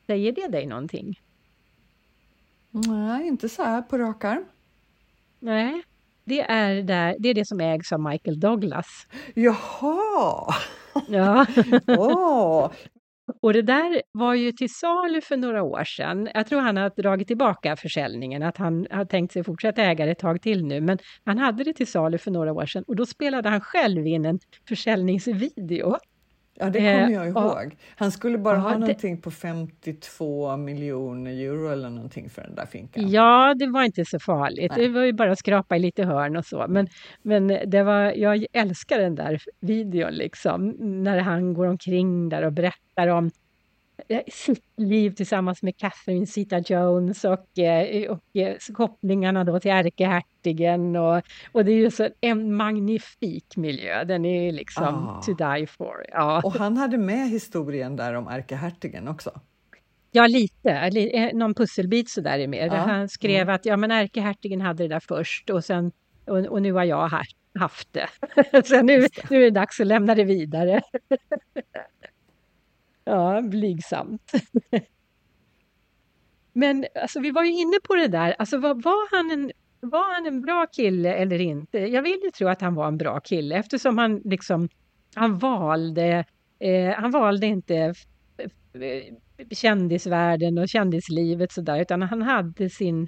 Säger 0.06 0.32
det 0.32 0.48
dig 0.48 0.65
någonting? 0.65 1.20
Nej, 2.72 3.28
inte 3.28 3.50
så 3.50 3.63
här 3.63 3.82
på 3.82 3.98
rak 3.98 4.24
arm. 4.24 4.46
Nej, 5.39 5.84
det 6.24 6.42
är, 6.42 6.82
där, 6.82 7.15
det 7.20 7.30
är 7.30 7.34
det 7.34 7.48
som 7.48 7.60
ägs 7.60 7.92
av 7.92 8.00
Michael 8.00 8.39
Douglas. 8.39 9.08
Jaha! 9.34 10.54
Ja. 11.08 11.46
oh. 11.88 12.72
Och 13.42 13.54
det 13.54 13.62
där 13.62 14.02
var 14.12 14.34
ju 14.34 14.52
till 14.52 14.74
salu 14.74 15.22
för 15.22 15.38
några 15.38 15.64
år 15.64 15.84
sedan. 15.84 16.30
Jag 16.34 16.48
tror 16.48 16.62
han 16.62 16.78
har 16.78 17.02
dragit 17.02 17.28
tillbaka 17.28 17.76
försäljningen, 17.76 18.44
att 18.44 18.58
han 18.58 18.88
har 18.92 19.06
tänkt 19.06 19.34
sig 19.34 19.44
fortsätta 19.44 19.82
äga 19.82 20.06
det 20.06 20.12
ett 20.12 20.20
tag 20.20 20.42
till 20.42 20.66
nu. 20.66 20.82
Men 20.82 20.98
han 21.26 21.38
hade 21.38 21.64
det 21.64 21.74
till 21.74 21.88
salu 21.88 22.18
för 22.18 22.32
några 22.32 22.54
år 22.54 22.66
sedan 22.66 22.84
och 22.88 22.96
då 22.96 23.06
spelade 23.06 23.50
han 23.50 23.62
själv 23.62 24.08
in 24.08 24.26
en 24.26 24.40
försäljningsvideo. 24.68 25.98
Ja, 26.60 26.70
det 26.70 26.80
kommer 26.80 27.10
jag 27.10 27.24
eh, 27.24 27.30
ihåg. 27.30 27.76
Han 27.96 28.12
skulle 28.12 28.38
bara 28.38 28.56
ja, 28.56 28.62
ha 28.62 28.70
det... 28.70 28.78
någonting 28.78 29.22
på 29.22 29.32
52 29.32 30.58
miljoner 30.58 31.32
euro 31.32 31.70
eller 31.70 31.89
någonting 31.89 32.30
för 32.30 32.41
den 32.41 32.56
där 32.56 32.65
finkan. 32.65 33.10
Ja, 33.10 33.56
det 33.60 33.67
var 33.67 33.84
inte 33.84 34.06
så 34.06 34.20
farligt. 34.20 34.72
Nej. 34.76 34.88
Det 34.88 34.93
var 34.93 35.04
ju 35.04 35.13
bara 35.13 35.32
att 35.32 35.39
skrapa 35.39 35.76
i 35.76 35.80
lite 35.80 36.04
hörn 36.04 36.38
och 36.38 36.46
så. 36.46 36.65
Men, 36.70 36.88
men 37.22 37.48
det 37.48 37.84
var, 37.84 38.12
jag 38.12 38.46
älskar 38.54 39.00
den 39.00 39.15
där 39.15 39.41
videon 39.60 40.13
liksom, 40.13 40.76
när 40.80 41.20
han 41.20 41.54
går 41.54 41.67
omkring 41.67 42.30
där 42.30 42.46
och 42.46 42.54
berättar 42.54 43.08
om 43.08 43.26
Eh, 43.26 43.47
sitt 44.28 44.64
liv 44.76 45.12
tillsammans 45.12 45.64
med 45.64 45.78
Catherine 45.78 46.26
Zeta-Jones 46.26 47.26
och, 47.26 47.60
eh, 47.60 48.12
och, 48.12 48.36
eh, 48.36 48.56
kopplingarna 48.74 49.44
då 49.44 49.60
till 49.60 49.72
ärkehertigen. 49.72 50.96
Och, 50.96 51.22
och 51.52 51.66
det 51.66 51.72
är 51.72 51.76
ju 51.76 51.92
så 51.92 52.10
en 52.22 52.56
magnifik 52.56 53.58
miljö, 53.58 54.04
den 54.04 54.26
är 54.26 54.52
liksom 54.52 55.08
ah. 55.08 55.22
to 55.22 55.34
die 55.34 55.68
for. 55.68 56.06
Ja. 56.12 56.42
Och 56.44 56.54
han 56.54 56.78
hade 56.78 56.98
med 56.98 57.30
historien 57.30 57.96
där 57.96 58.14
om 58.14 58.28
ärkehertigen 58.28 59.08
också? 59.08 59.42
Ja, 60.12 60.28
lite. 60.28 60.92
Någon 61.34 61.54
pusselbit 61.54 62.10
så 62.10 62.22
där 62.22 62.40
är 62.40 62.48
med. 62.48 62.68
Ja. 62.68 62.76
Han 62.76 63.10
skrev 63.10 63.42
mm. 63.42 63.56
att 63.56 63.66
ja, 63.66 63.78
men 63.78 63.92
ärkehertigen 63.92 64.62
hade 64.62 64.84
det 64.84 64.88
där 64.88 65.00
först 65.00 65.50
och, 65.50 65.64
sen, 65.64 65.92
och, 66.26 66.38
och 66.38 66.62
nu 66.62 66.74
har 66.74 66.84
jag 66.84 67.12
haft 67.60 67.94
det. 67.94 68.08
så 68.66 68.82
nu, 68.82 69.08
nu 69.30 69.38
är 69.38 69.42
det 69.42 69.50
dags 69.50 69.80
att 69.80 69.88
lämna 69.88 70.16
det 70.16 70.24
vidare. 70.24 70.82
Ja, 73.08 73.41
blygsamt. 73.41 74.32
Men 76.54 76.86
alltså, 77.02 77.20
vi 77.20 77.32
var 77.32 77.43
ju 77.43 77.52
inne 77.52 77.78
på 77.84 77.96
det 77.96 78.08
där, 78.08 78.36
alltså 78.39 78.58
var, 78.58 78.74
var, 78.74 79.15
han 79.17 79.32
en, 79.32 79.52
var 79.80 80.13
han 80.13 80.26
en 80.26 80.41
bra 80.41 80.67
kille 80.72 81.13
eller 81.13 81.41
inte? 81.41 81.78
Jag 81.80 82.02
vill 82.02 82.20
ju 82.24 82.32
tro 82.32 82.48
att 82.48 82.62
han 82.62 82.76
var 82.76 82.88
en 82.88 82.98
bra 82.98 83.20
kille 83.20 83.56
eftersom 83.56 83.98
han 83.98 84.22
liksom, 84.26 84.70
han 85.15 85.38
valde, 85.38 86.26
eh, 86.60 86.93
han 86.96 87.12
valde 87.12 87.48
inte 87.48 87.93
kändisvärlden 89.52 90.58
och 90.58 90.70
kändislivet 90.70 91.52
sådär, 91.52 91.82
utan 91.82 92.02
han 92.02 92.22
hade 92.22 92.70
sin 92.70 93.08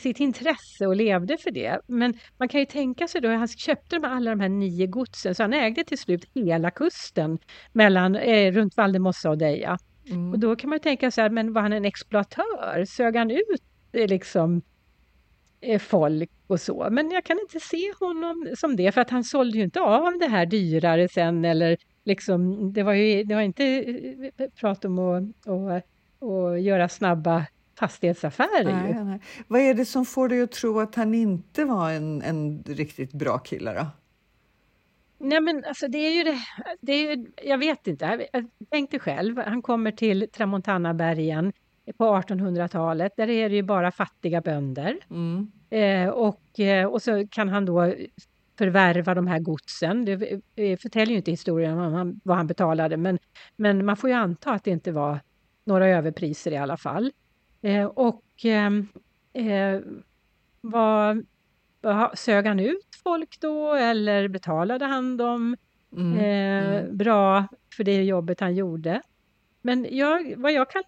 sitt 0.00 0.20
intresse 0.20 0.86
och 0.86 0.96
levde 0.96 1.36
för 1.36 1.50
det. 1.50 1.80
Men 1.86 2.14
man 2.38 2.48
kan 2.48 2.60
ju 2.60 2.66
tänka 2.66 3.08
sig 3.08 3.20
då, 3.20 3.28
han 3.28 3.48
köpte 3.48 3.96
de 3.96 4.04
alla 4.04 4.30
de 4.30 4.40
här 4.40 4.48
nio 4.48 4.86
godsen, 4.86 5.34
så 5.34 5.42
han 5.42 5.52
ägde 5.52 5.84
till 5.84 5.98
slut 5.98 6.24
hela 6.34 6.70
kusten 6.70 7.38
mellan, 7.72 8.16
eh, 8.16 8.52
runt 8.52 8.76
Valdemossa 8.76 9.30
och 9.30 9.38
Deja. 9.38 9.78
Mm. 10.10 10.32
Och 10.32 10.38
då 10.38 10.56
kan 10.56 10.70
man 10.70 10.80
tänka 10.80 11.10
sig, 11.10 11.30
men 11.30 11.52
var 11.52 11.62
han 11.62 11.72
en 11.72 11.84
exploatör? 11.84 12.84
Sög 12.88 13.16
han 13.16 13.30
ut 13.30 13.62
eh, 13.92 14.08
liksom 14.08 14.62
eh, 15.60 15.78
folk 15.78 16.30
och 16.46 16.60
så? 16.60 16.88
Men 16.90 17.10
jag 17.10 17.24
kan 17.24 17.38
inte 17.38 17.60
se 17.60 17.92
honom 18.00 18.54
som 18.56 18.76
det, 18.76 18.92
för 18.92 19.00
att 19.00 19.10
han 19.10 19.24
sålde 19.24 19.58
ju 19.58 19.64
inte 19.64 19.80
av 19.80 20.18
det 20.18 20.26
här 20.26 20.46
dyrare 20.46 21.08
sen 21.08 21.44
eller 21.44 21.76
liksom, 22.04 22.72
det 22.72 22.82
var 22.82 22.92
ju 22.92 23.24
det 23.24 23.34
var 23.34 23.42
inte 23.42 23.64
eh, 23.64 24.48
prat 24.60 24.84
om 24.84 24.98
att, 24.98 25.48
att, 25.48 25.84
att 26.22 26.62
göra 26.62 26.88
snabba 26.88 27.46
fastighetsaffärer. 27.78 28.64
Nej, 28.64 29.04
nej. 29.04 29.20
Vad 29.48 29.60
är 29.60 29.74
det 29.74 29.84
som 29.84 30.04
får 30.04 30.28
dig 30.28 30.42
att 30.42 30.52
tro 30.52 30.80
att 30.80 30.94
han 30.94 31.14
inte 31.14 31.64
var 31.64 31.90
en, 31.90 32.22
en 32.22 32.64
riktigt 32.66 33.12
bra 33.12 33.38
kille 33.38 33.74
då? 33.74 33.86
Nej 35.18 35.40
men 35.40 35.64
alltså 35.64 35.88
det 35.88 35.98
är 35.98 36.10
ju 36.10 36.24
det, 36.24 36.38
det 36.80 36.92
är 36.92 37.16
ju, 37.16 37.26
jag 37.42 37.58
vet 37.58 37.86
inte, 37.86 38.26
tänk 38.70 38.90
dig 38.90 39.00
själv, 39.00 39.38
han 39.38 39.62
kommer 39.62 39.90
till 39.90 40.28
Tramontanabergen 40.32 41.52
på 41.96 42.04
1800-talet, 42.04 43.12
där 43.16 43.30
är 43.30 43.48
det 43.48 43.54
ju 43.54 43.62
bara 43.62 43.90
fattiga 43.90 44.40
bönder. 44.40 44.98
Mm. 45.10 45.52
Eh, 45.70 46.08
och, 46.08 46.60
eh, 46.60 46.86
och 46.86 47.02
så 47.02 47.26
kan 47.30 47.48
han 47.48 47.64
då 47.64 47.94
förvärva 48.58 49.14
de 49.14 49.26
här 49.26 49.38
godsen. 49.38 50.04
Det 50.04 50.76
förtäljer 50.80 51.10
ju 51.10 51.16
inte 51.16 51.30
historien 51.30 51.78
om 51.78 51.92
han, 51.92 52.20
vad 52.24 52.36
han 52.36 52.46
betalade, 52.46 52.96
men, 52.96 53.18
men 53.56 53.84
man 53.84 53.96
får 53.96 54.10
ju 54.10 54.16
anta 54.16 54.52
att 54.52 54.64
det 54.64 54.70
inte 54.70 54.92
var 54.92 55.20
några 55.64 55.88
överpriser 55.88 56.52
i 56.52 56.56
alla 56.56 56.76
fall. 56.76 57.12
Eh, 57.64 57.84
och 57.84 58.24
ehm, 58.44 58.88
eh, 59.32 59.80
var, 60.60 61.24
sög 62.16 62.46
han 62.46 62.60
ut 62.60 62.88
folk 63.02 63.40
då 63.40 63.74
eller 63.74 64.28
betalade 64.28 64.84
han 64.84 65.16
dem 65.16 65.56
mm, 65.96 66.18
eh, 66.18 66.76
mm. 66.76 66.96
bra 66.96 67.46
för 67.76 67.84
det 67.84 68.04
jobbet 68.04 68.40
han 68.40 68.54
gjorde? 68.54 69.02
Men 69.62 69.86
jag, 69.90 70.34
vad 70.36 70.52
jag 70.52 70.70
kan 70.70 70.82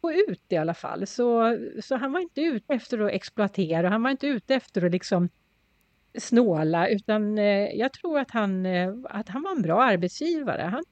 få 0.00 0.12
ut 0.12 0.44
i 0.48 0.56
alla 0.56 0.74
fall, 0.74 1.06
så, 1.06 1.58
så 1.82 1.96
han 1.96 2.12
var 2.12 2.20
inte 2.20 2.40
ute 2.40 2.74
efter 2.74 2.98
att 2.98 3.12
exploatera, 3.12 3.88
han 3.88 4.02
var 4.02 4.10
inte 4.10 4.26
ute 4.26 4.54
efter 4.54 4.86
att 4.86 4.92
liksom 4.92 5.28
snåla, 6.18 6.88
utan 6.88 7.38
eh, 7.38 7.44
jag 7.74 7.92
tror 7.92 8.18
att 8.18 8.30
han, 8.30 8.66
eh, 8.66 8.88
att 9.10 9.28
han 9.28 9.42
var 9.42 9.50
en 9.50 9.62
bra 9.62 9.82
arbetsgivare. 9.82 10.62
Han 10.62 10.82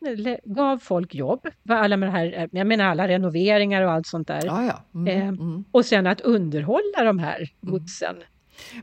gav 0.44 0.78
folk 0.78 1.14
jobb, 1.14 1.46
alla 1.68 1.96
med 1.96 2.12
här, 2.12 2.35
eh, 2.38 2.48
jag 2.52 2.66
menar 2.66 2.85
alla 2.85 3.08
renoveringar 3.08 3.82
och 3.82 3.92
allt 3.92 4.06
sånt 4.06 4.28
där. 4.28 4.42
Ja, 4.44 4.64
ja. 4.64 5.00
Mm, 5.00 5.28
mm. 5.28 5.64
Och 5.70 5.85
sen 5.85 6.06
att 6.06 6.20
underhålla 6.20 7.04
de 7.04 7.18
här 7.18 7.37
mm. 7.37 7.50
godsen. 7.61 8.16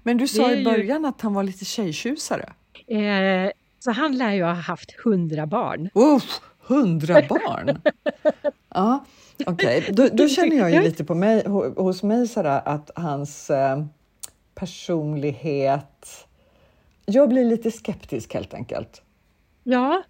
Men 0.03 0.17
du 0.17 0.27
sa 0.27 0.51
i 0.51 0.63
början 0.63 1.01
ju... 1.01 1.07
att 1.07 1.21
han 1.21 1.33
var 1.33 1.43
lite 1.43 1.65
tjejtjusare. 1.65 2.53
Eh, 2.87 3.51
så 3.79 3.91
han 3.91 4.17
lär 4.17 4.33
ju 4.33 4.43
ha 4.43 4.53
haft 4.53 4.91
hundra 5.03 5.45
barn. 5.47 5.89
Uff, 5.93 6.41
hundra 6.59 7.13
barn! 7.29 7.81
ja, 8.69 9.05
okej. 9.45 9.77
Okay. 9.77 9.93
Då, 9.93 10.07
då, 10.13 10.27
känner 10.27 10.57
jag 10.57 10.71
ju 10.71 10.81
lite 10.81 11.05
på 11.05 11.15
mig, 11.15 11.47
hos 11.75 12.03
mig 12.03 12.27
sådär 12.27 12.61
att 12.65 12.91
hans 12.95 13.49
eh, 13.49 13.83
personlighet 14.55 16.28
jag 17.09 17.29
blir 17.29 17.45
lite 17.45 17.71
skeptisk 17.71 18.33
helt 18.33 18.53
enkelt. 18.53 19.01
Ja, 19.63 20.03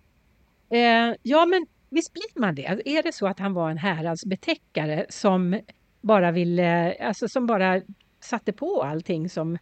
eh, 0.69 1.15
ja 1.23 1.45
men 1.45 1.65
visst 1.89 2.13
blir 2.13 2.41
man 2.41 2.55
det. 2.55 2.65
Är 2.65 3.03
det 3.03 3.13
så 3.13 3.27
att 3.27 3.39
han 3.39 3.53
var 3.53 3.69
en 3.69 3.77
häradsbetäckare 3.77 5.05
som 5.09 5.59
bara 6.01 6.31
ville, 6.31 6.95
alltså 7.07 7.27
som 7.27 7.45
bara 7.45 7.81
satte 8.19 8.53
på 8.53 8.83
allting 8.83 9.29
som, 9.29 9.57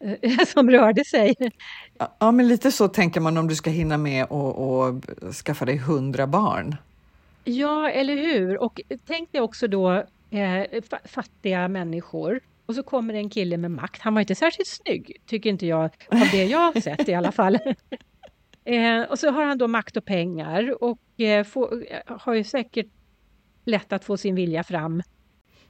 eh, 0.00 0.38
som 0.46 0.70
rörde 0.70 1.04
sig? 1.04 1.34
Ja, 2.18 2.30
men 2.30 2.48
lite 2.48 2.72
så 2.72 2.88
tänker 2.88 3.20
man 3.20 3.36
om 3.36 3.48
du 3.48 3.54
ska 3.54 3.70
hinna 3.70 3.96
med 3.96 4.26
och, 4.26 4.86
och 4.86 5.04
skaffa 5.34 5.64
dig 5.64 5.76
hundra 5.76 6.26
barn. 6.26 6.76
Ja, 7.44 7.90
eller 7.90 8.16
hur? 8.16 8.62
Och 8.62 8.80
tänk 9.06 9.32
dig 9.32 9.40
också 9.40 9.68
då 9.68 9.92
eh, 10.30 10.82
fattiga 11.04 11.68
människor 11.68 12.40
och 12.66 12.74
så 12.74 12.82
kommer 12.82 13.14
en 13.14 13.30
kille 13.30 13.56
med 13.56 13.70
makt. 13.70 14.02
Han 14.02 14.14
var 14.14 14.20
inte 14.20 14.34
särskilt 14.34 14.68
snygg, 14.68 15.16
tycker 15.26 15.50
inte 15.50 15.66
jag, 15.66 15.84
av 16.08 16.28
det 16.32 16.44
jag 16.44 16.72
har 16.72 16.80
sett 16.80 17.08
i 17.08 17.14
alla 17.14 17.32
fall. 17.32 17.58
eh, 18.64 19.02
och 19.02 19.18
så 19.18 19.30
har 19.30 19.44
han 19.44 19.58
då 19.58 19.68
makt 19.68 19.96
och 19.96 20.04
pengar 20.04 20.84
och 20.84 21.20
eh, 21.20 21.44
få, 21.44 21.82
har 22.06 22.34
ju 22.34 22.44
säkert 22.44 22.86
lätt 23.64 23.92
att 23.92 24.04
få 24.04 24.16
sin 24.16 24.34
vilja 24.34 24.64
fram. 24.64 25.02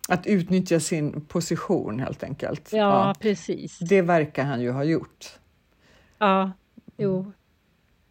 Att 0.08 0.26
utnyttja 0.26 0.80
sin 0.80 1.20
position 1.20 2.00
helt 2.00 2.22
enkelt. 2.22 2.72
Ja, 2.72 2.78
ja. 2.78 3.14
precis. 3.20 3.78
Det 3.78 4.02
verkar 4.02 4.44
han 4.44 4.60
ju 4.60 4.70
ha 4.70 4.84
gjort. 4.84 5.38
Ja, 6.18 6.52
jo. 6.96 7.32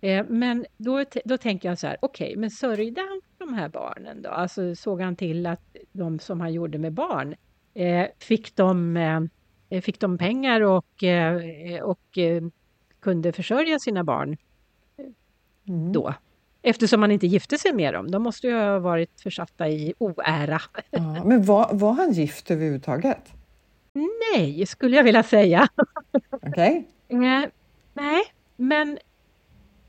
Eh, 0.01 0.25
men 0.29 0.65
då, 0.77 1.05
då 1.25 1.37
tänker 1.37 1.69
jag 1.69 1.79
så 1.79 1.87
här, 1.87 1.97
okej, 2.01 2.27
okay, 2.27 2.39
men 2.39 2.51
sörjde 2.51 3.01
han 3.01 3.21
de 3.37 3.53
här 3.53 3.69
barnen 3.69 4.21
då? 4.21 4.29
Alltså 4.29 4.75
såg 4.75 5.01
han 5.01 5.15
till 5.15 5.45
att 5.45 5.75
de 5.91 6.19
som 6.19 6.41
han 6.41 6.53
gjorde 6.53 6.77
med 6.77 6.93
barn 6.93 7.35
Eh, 7.35 7.44
fick, 8.19 8.55
de, 8.55 8.97
eh, 9.69 9.81
fick 9.81 9.99
de 9.99 10.17
pengar 10.17 10.61
och, 10.61 11.03
eh, 11.03 11.81
och 11.81 12.17
kunde 12.99 13.31
försörja 13.31 13.79
sina 13.79 14.03
barn 14.03 14.37
mm. 15.67 15.91
då. 15.93 16.13
Eftersom 16.61 16.99
man 16.99 17.11
inte 17.11 17.27
gifte 17.27 17.57
sig 17.57 17.73
med 17.73 17.93
dem. 17.93 18.11
De 18.11 18.23
måste 18.23 18.47
ju 18.47 18.53
ha 18.53 18.79
varit 18.79 19.21
försatta 19.21 19.69
i 19.69 19.93
oära. 19.97 20.61
Ja, 20.89 21.23
men 21.23 21.45
var, 21.45 21.73
var 21.73 21.93
han 21.93 22.11
gift 22.11 22.51
överhuvudtaget? 22.51 23.33
Nej, 23.93 24.65
skulle 24.65 24.95
jag 24.95 25.03
vilja 25.03 25.23
säga. 25.23 25.67
Okej. 26.29 26.87
Okay. 27.07 27.49
nej, 27.93 28.23
men 28.55 28.97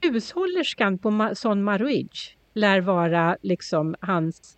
hushållerskan 0.00 0.98
på 0.98 1.30
Son 1.34 1.62
Maruige 1.62 2.36
lär 2.54 2.80
vara 2.80 3.36
liksom 3.42 3.94
hans 4.00 4.55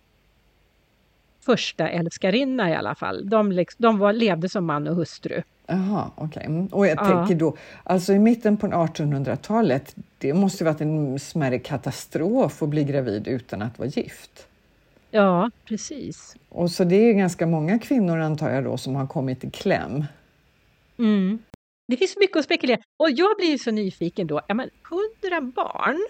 första 1.41 1.89
älskarinna 1.89 2.69
i 2.69 2.75
alla 2.75 2.95
fall. 2.95 3.29
De, 3.29 3.51
liksom, 3.51 3.83
de 3.83 3.99
var, 3.99 4.13
levde 4.13 4.49
som 4.49 4.65
man 4.65 4.87
och 4.87 4.95
hustru. 4.95 5.41
Jaha, 5.67 6.11
okej. 6.15 6.27
Okay. 6.27 6.45
Mm. 6.45 6.67
Och 6.67 6.87
jag 6.87 6.97
ja. 6.97 7.05
tänker 7.05 7.35
då, 7.35 7.57
alltså 7.83 8.13
i 8.13 8.19
mitten 8.19 8.57
på 8.57 8.67
1800-talet, 8.67 9.95
det 10.17 10.33
måste 10.33 10.63
varit 10.63 10.81
en 10.81 11.19
smärre 11.19 11.59
katastrof 11.59 12.63
att 12.63 12.69
bli 12.69 12.83
gravid 12.83 13.27
utan 13.27 13.61
att 13.61 13.79
vara 13.79 13.89
gift. 13.89 14.47
Ja, 15.11 15.51
precis. 15.65 16.35
Och 16.49 16.71
så 16.71 16.83
det 16.83 16.95
är 16.95 17.13
ganska 17.13 17.47
många 17.47 17.79
kvinnor 17.79 18.19
antar 18.19 18.49
jag 18.49 18.63
då 18.63 18.77
som 18.77 18.95
har 18.95 19.07
kommit 19.07 19.43
i 19.43 19.49
kläm. 19.49 20.05
Mm. 20.99 21.39
Det 21.87 21.97
finns 21.97 22.17
mycket 22.17 22.37
att 22.37 22.45
spekulera. 22.45 22.79
Och 22.97 23.11
jag 23.11 23.37
blir 23.37 23.57
så 23.57 23.71
nyfiken 23.71 24.27
då, 24.27 24.41
ja 24.47 24.53
men 24.53 24.69
hundra 24.89 25.41
barn 25.41 26.07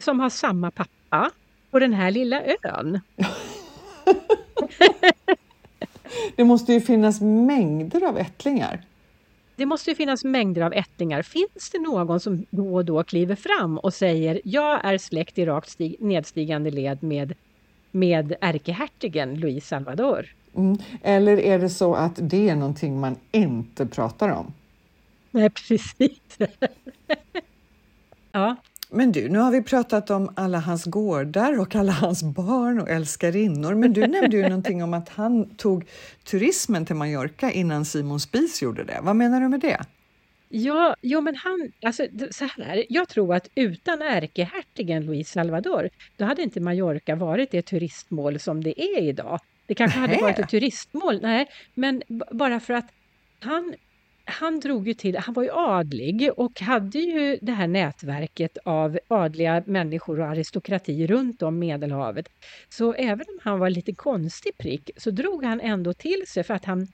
som 0.00 0.20
har 0.20 0.30
samma 0.30 0.70
pappa 0.70 1.30
på 1.70 1.78
den 1.78 1.92
här 1.92 2.10
lilla 2.10 2.42
ön. 2.62 3.00
det 6.36 6.44
måste 6.44 6.72
ju 6.72 6.80
finnas 6.80 7.20
mängder 7.20 8.08
av 8.08 8.18
ättlingar. 8.18 8.84
Det 9.56 9.66
måste 9.66 9.90
ju 9.90 9.96
finnas 9.96 10.24
mängder 10.24 10.62
av 10.62 10.72
ättlingar. 10.72 11.22
Finns 11.22 11.70
det 11.72 11.78
någon 11.78 12.20
som 12.20 12.46
då 12.50 12.74
och 12.74 12.84
då 12.84 13.04
kliver 13.04 13.34
fram 13.34 13.78
och 13.78 13.94
säger 13.94 14.40
jag 14.44 14.84
är 14.84 14.98
släkt 14.98 15.38
i 15.38 15.46
rakt 15.46 15.68
stig, 15.68 15.96
nedstigande 16.00 16.70
led 16.70 17.02
med, 17.02 17.34
med 17.90 18.36
ärkehertigen 18.40 19.34
Louis 19.34 19.66
Salvador? 19.66 20.26
Mm. 20.56 20.78
Eller 21.02 21.38
är 21.38 21.58
det 21.58 21.70
så 21.70 21.94
att 21.94 22.12
det 22.16 22.48
är 22.48 22.56
någonting 22.56 23.00
man 23.00 23.16
inte 23.32 23.86
pratar 23.86 24.28
om? 24.28 24.52
Nej, 25.30 25.50
precis. 25.50 26.38
ja. 28.32 28.56
Men 28.96 29.12
du, 29.12 29.28
nu 29.28 29.38
har 29.38 29.50
vi 29.50 29.62
pratat 29.62 30.10
om 30.10 30.32
alla 30.36 30.58
hans 30.58 30.84
gårdar 30.84 31.60
och 31.60 31.74
alla 31.74 31.92
hans 31.92 32.22
barn 32.22 32.80
och 32.80 32.90
älskarinnor, 32.90 33.74
men 33.74 33.92
du 33.92 34.06
nämnde 34.06 34.36
ju 34.36 34.42
någonting 34.48 34.82
om 34.82 34.94
att 34.94 35.08
han 35.08 35.56
tog 35.56 35.84
turismen 36.24 36.86
till 36.86 36.96
Mallorca 36.96 37.50
innan 37.50 37.84
Simon 37.84 38.20
Spies 38.20 38.62
gjorde 38.62 38.84
det. 38.84 38.98
Vad 39.02 39.16
menar 39.16 39.40
du 39.40 39.48
med 39.48 39.60
det? 39.60 39.80
Ja, 40.48 40.96
jo, 41.02 41.20
men 41.20 41.36
han, 41.36 41.72
alltså 41.82 42.06
så 42.30 42.44
här, 42.44 42.84
jag 42.88 43.08
tror 43.08 43.34
att 43.34 43.48
utan 43.54 44.02
ärkehertigen 44.02 45.06
Luis 45.06 45.30
Salvador, 45.30 45.88
då 46.16 46.24
hade 46.24 46.42
inte 46.42 46.60
Mallorca 46.60 47.14
varit 47.14 47.50
det 47.50 47.62
turistmål 47.62 48.38
som 48.38 48.64
det 48.64 48.82
är 48.82 49.02
idag. 49.02 49.40
Det 49.66 49.74
kanske 49.74 49.98
hade 49.98 50.16
varit 50.16 50.38
ett 50.38 50.48
turistmål, 50.48 51.18
nej, 51.22 51.48
men 51.74 52.02
bara 52.30 52.60
för 52.60 52.74
att 52.74 52.86
han 53.40 53.74
han 54.28 54.60
drog 54.60 54.88
ju 54.88 54.94
till, 54.94 55.16
han 55.16 55.34
var 55.34 55.42
ju 55.42 55.50
adlig 55.52 56.30
och 56.36 56.60
hade 56.60 56.98
ju 56.98 57.38
det 57.42 57.52
här 57.52 57.66
nätverket 57.66 58.58
av 58.64 58.98
adliga 59.08 59.62
människor 59.66 60.20
och 60.20 60.26
aristokrati 60.26 61.06
runt 61.06 61.42
om 61.42 61.58
Medelhavet. 61.58 62.28
Så 62.68 62.92
även 62.92 63.26
om 63.28 63.38
han 63.42 63.58
var 63.58 63.70
lite 63.70 63.92
konstig 63.92 64.58
prick 64.58 64.90
så 64.96 65.10
drog 65.10 65.44
han 65.44 65.60
ändå 65.60 65.92
till 65.92 66.22
sig 66.26 66.44
för 66.44 66.54
att 66.54 66.64
han 66.64 66.86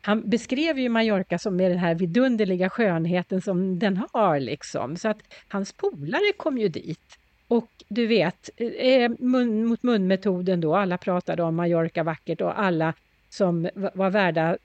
han 0.00 0.30
beskrev 0.30 0.78
ju 0.78 0.88
Mallorca 0.88 1.38
som 1.38 1.56
med 1.56 1.70
den 1.70 1.78
här 1.78 1.94
vidunderliga 1.94 2.70
skönheten 2.70 3.42
som 3.42 3.78
den 3.78 4.00
har 4.12 4.40
liksom. 4.40 4.96
Så 4.96 5.08
att 5.08 5.18
hans 5.48 5.72
polare 5.72 6.32
kom 6.36 6.58
ju 6.58 6.68
dit. 6.68 7.18
Och 7.48 7.68
du 7.88 8.06
vet, 8.06 8.50
eh, 8.56 9.10
mun 9.18 9.66
mot 9.66 9.82
mun-metoden 9.82 10.60
då, 10.60 10.76
alla 10.76 10.98
pratade 10.98 11.42
om 11.42 11.56
Mallorca 11.56 12.02
vackert 12.02 12.40
och 12.40 12.60
alla 12.60 12.94
som 13.28 13.68
var 13.74 14.10
värda 14.10 14.56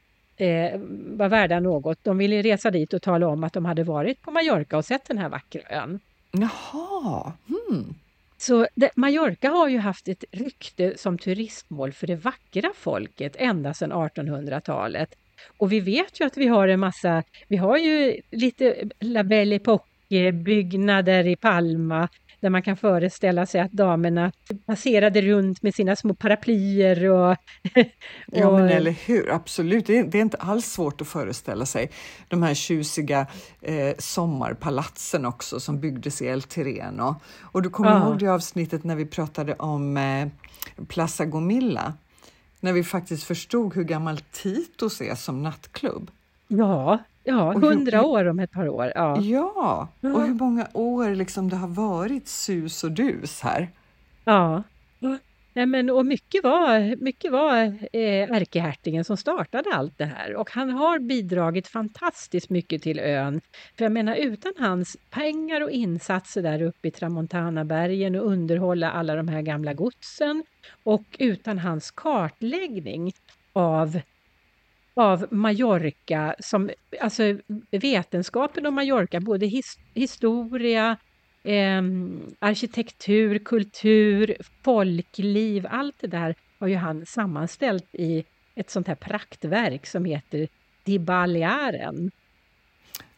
eh, 0.41 0.80
var 1.17 1.30
värda 1.30 1.60
något. 1.60 2.04
De 2.04 2.17
ville 2.17 2.41
resa 2.41 2.71
dit 2.71 2.93
och 2.93 3.02
tala 3.02 3.28
om 3.28 3.43
att 3.43 3.54
de 3.54 3.65
hade 3.65 3.84
varit 3.84 4.21
på 4.21 4.32
Mallorca 4.32 4.78
och 4.78 4.86
sett 4.86 5.08
den 5.08 5.17
här 5.17 5.30
vackra 5.30 5.62
ön. 5.69 5.99
Jaha! 6.32 7.34
Hmm. 7.47 7.93
Så 8.38 8.67
det, 8.75 8.91
Mallorca 8.95 9.49
har 9.49 9.67
ju 9.67 9.78
haft 9.78 10.08
ett 10.08 10.23
rykte 10.32 10.97
som 10.97 11.17
turistmål 11.17 11.91
för 11.91 12.08
det 12.08 12.15
vackra 12.15 12.71
folket 12.75 13.36
ända 13.36 13.73
sedan 13.73 13.93
1800-talet. 13.93 15.15
Och 15.58 15.71
vi 15.71 15.80
vet 15.80 16.21
ju 16.21 16.25
att 16.25 16.38
vi 16.38 16.47
har 16.47 16.67
en 16.67 16.80
massa, 16.80 17.23
vi 17.47 17.58
har 17.58 17.78
ju 17.78 18.21
lite 18.32 18.89
La 18.99 19.23
Belle 19.23 19.56
Époque-byggnader 19.56 21.28
i 21.28 21.36
Palma 21.36 22.10
där 22.39 22.49
man 22.49 22.62
kan 22.62 22.78
föreställa 22.78 23.45
sig 23.45 23.62
att 23.62 23.71
damerna 23.71 24.32
passerade 24.65 25.21
runt 25.21 25.62
med 25.62 25.75
sina 25.75 25.95
små 25.95 26.13
paraplyer. 26.13 27.10
Och, 27.10 27.32
och 27.32 27.38
ja, 28.28 28.52
men 28.52 28.69
eller 28.69 28.91
hur, 28.91 29.30
absolut. 29.30 29.88
Det 29.88 29.97
är, 29.97 30.04
det 30.04 30.17
är, 30.17 30.21
inte 30.21 30.38
alls 30.38 30.65
svårt 30.65 31.02
att 31.02 31.08
föreställa 31.08 31.65
sig 31.65 31.91
de 32.28 32.43
här 32.43 32.54
tjusiga 32.54 33.28
eh, 33.62 33.95
sommarpalatsen 33.97 35.25
också 35.25 35.60
som 35.60 35.80
byggdes 35.80 36.21
i 36.21 36.25
El 36.25 36.41
Terreno. 36.41 37.15
Och 37.41 37.62
du 37.62 37.69
kommer 37.69 37.91
ja. 37.91 38.04
ihåg 38.04 38.19
det 38.19 38.28
avsnittet 38.28 38.84
när 38.84 38.95
vi 38.95 39.06
pratade 39.06 39.54
om 39.54 39.97
eh, 39.97 40.28
Plaza 40.88 41.25
Gomilla? 41.25 41.93
När 42.60 42.73
vi 42.73 42.84
faktiskt 42.84 43.23
förstod 43.23 43.75
hur 43.75 43.84
gammal 43.84 44.19
Titos 44.32 45.02
är 45.02 45.15
som 45.15 45.43
nattklubb. 45.43 46.12
Ja, 46.47 46.97
Ja, 47.29 47.53
hundra 47.53 48.03
år 48.03 48.25
om 48.25 48.39
ett 48.39 48.51
par 48.51 48.69
år. 48.69 48.91
Ja, 48.95 49.17
ja 49.21 49.87
och 50.01 50.21
hur 50.21 50.33
många 50.33 50.67
år 50.73 51.15
liksom 51.15 51.49
det 51.49 51.55
har 51.55 51.67
varit 51.67 52.27
sus 52.27 52.83
och 52.83 52.91
dus 52.91 53.41
här. 53.41 53.69
Ja. 54.23 54.63
Nej, 55.53 55.65
men, 55.65 55.89
och 55.89 56.05
mycket 56.05 56.43
var, 56.43 56.95
mycket 57.03 57.31
var 57.31 57.55
eh, 57.93 58.31
ärkehertigen 58.31 59.03
som 59.03 59.17
startade 59.17 59.69
allt 59.73 59.97
det 59.97 60.05
här 60.05 60.35
och 60.35 60.51
han 60.51 60.69
har 60.69 60.99
bidragit 60.99 61.67
fantastiskt 61.67 62.49
mycket 62.49 62.81
till 62.81 62.99
ön. 62.99 63.41
För 63.77 63.85
jag 63.85 63.91
menar 63.91 64.15
utan 64.15 64.53
hans 64.59 64.97
pengar 65.09 65.61
och 65.61 65.71
insatser 65.71 66.41
där 66.41 66.61
uppe 66.61 66.87
i 66.87 66.91
Tramontanabergen 66.91 68.15
och 68.15 68.25
underhålla 68.25 68.91
alla 68.91 69.15
de 69.15 69.27
här 69.27 69.41
gamla 69.41 69.73
godsen 69.73 70.43
och 70.83 71.03
utan 71.19 71.59
hans 71.59 71.91
kartläggning 71.91 73.11
av 73.53 73.99
av 74.99 75.27
Mallorca, 75.31 76.35
som, 76.39 76.69
alltså 77.01 77.23
vetenskapen 77.71 78.65
om 78.65 78.75
Mallorca, 78.75 79.19
både 79.19 79.45
his, 79.45 79.77
historia, 79.93 80.97
eh, 81.43 81.81
arkitektur, 82.39 83.39
kultur, 83.39 84.35
folkliv, 84.63 85.67
allt 85.69 85.95
det 85.99 86.07
där 86.07 86.35
har 86.59 86.67
ju 86.67 86.75
han 86.75 87.05
sammanställt 87.05 87.95
i 87.95 88.23
ett 88.55 88.69
sånt 88.69 88.88
här 88.88 88.95
praktverk 88.95 89.85
som 89.85 90.05
heter 90.05 90.47
Die 90.83 90.99
Balearen. 90.99 92.12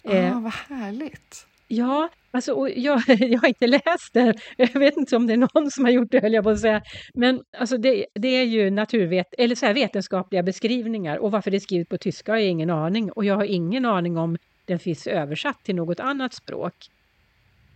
Ah, 0.04 0.12
eh, 0.12 0.42
vad 0.42 0.54
härligt! 0.54 1.48
Ja, 1.68 2.10
alltså, 2.32 2.70
jag, 2.70 3.02
jag 3.08 3.42
har 3.42 3.48
inte 3.48 3.68
läst 3.68 4.14
det. 4.14 4.34
Jag 4.58 4.80
vet 4.80 4.98
inte 4.98 5.16
om 5.16 5.28
det 5.28 5.34
är 5.34 5.38
någon 5.38 5.72
som 5.72 5.86
har 5.86 5.92
gjort 5.92 6.12
det, 6.12 6.20
höll 6.20 6.34
jag 6.34 6.44
på 6.44 6.50
att 6.50 6.60
säga. 6.60 6.82
Men 7.14 7.42
alltså, 7.58 7.78
det, 7.78 8.06
det 8.14 8.28
är 8.28 8.44
ju 8.44 8.70
naturvet 8.70 9.34
eller 9.38 9.56
så 9.56 9.74
vetenskapliga 9.74 10.44
beskrivningar. 10.44 11.18
Och 11.18 11.32
varför 11.32 11.52
det 11.52 11.58
är 11.58 11.60
skrivet 11.60 11.90
på 11.90 11.98
tyska 11.98 12.32
har 12.32 12.40
jag 12.40 12.48
ingen 12.48 12.70
aning. 12.70 13.12
Och 13.12 13.26
jag 13.26 13.36
har 13.36 13.46
ingen 13.46 13.86
aning 13.86 14.18
om 14.18 14.38
den 14.66 14.80
finns 14.80 15.08
översatt 15.08 15.64
till 15.64 15.76
något 15.76 16.00
annat 16.00 16.34
språk. 16.34 16.74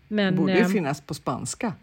Men, 0.07 0.33
det 0.33 0.39
borde 0.39 0.53
ju 0.53 0.59
eh, 0.59 0.67
finnas 0.67 1.01
på 1.01 1.13
spanska. 1.13 1.73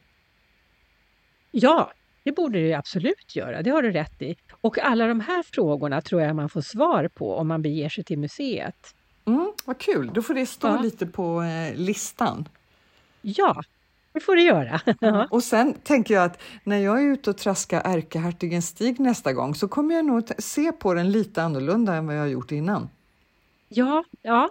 Ja, 1.51 1.93
det 2.23 2.33
borde 2.33 2.61
det 2.61 2.75
absolut 2.75 3.37
göra, 3.37 3.63
det 3.63 3.71
har 3.71 3.83
du 3.83 3.93
rätt 3.93 4.23
i. 4.23 4.37
Och 4.61 4.79
alla 4.79 5.07
de 5.07 5.21
här 5.21 5.43
frågorna 5.43 6.01
tror 6.01 6.23
jag 6.23 6.37
man 6.37 6.49
får 6.49 6.61
svar 6.61 7.09
på 7.09 7.37
om 7.37 7.49
man 7.49 7.63
beger 7.63 7.89
sig 7.89 8.05
till 8.05 8.19
museet. 8.19 8.95
Mm, 9.25 9.53
vad 9.65 9.79
kul, 9.79 10.11
då 10.15 10.23
får 10.23 10.35
det 10.35 10.47
stå 10.47 10.69
ja. 10.69 10.81
lite 10.83 11.07
på 11.07 11.43
eh, 11.43 11.75
listan. 11.75 12.49
Ja, 13.23 13.63
det 14.13 14.21
får 14.21 14.37
det 14.37 14.43
göra. 14.43 14.81
Ja, 15.01 15.27
och 15.31 15.43
sen 15.43 15.75
tänker 15.75 16.15
jag 16.15 16.25
att 16.25 16.41
när 16.65 16.79
jag 16.79 17.03
är 17.03 17.07
ute 17.07 17.31
och 17.31 17.37
traskar 17.37 17.83
ärkehertigens 17.85 18.69
stig 18.69 19.01
nästa 19.01 19.33
gång 19.33 19.55
så 19.55 19.69
kommer 19.69 19.95
jag 19.95 20.05
nog 20.05 20.31
se 20.39 20.73
på 20.73 20.95
den 20.95 21.13
lite 21.13 21.43
annorlunda 21.43 21.95
än 21.95 22.07
vad 22.07 22.17
jag 22.17 22.21
har 22.21 22.29
gjort 22.29 22.53
innan. 22.53 22.89
Ja, 23.69 24.05
ja, 24.23 24.51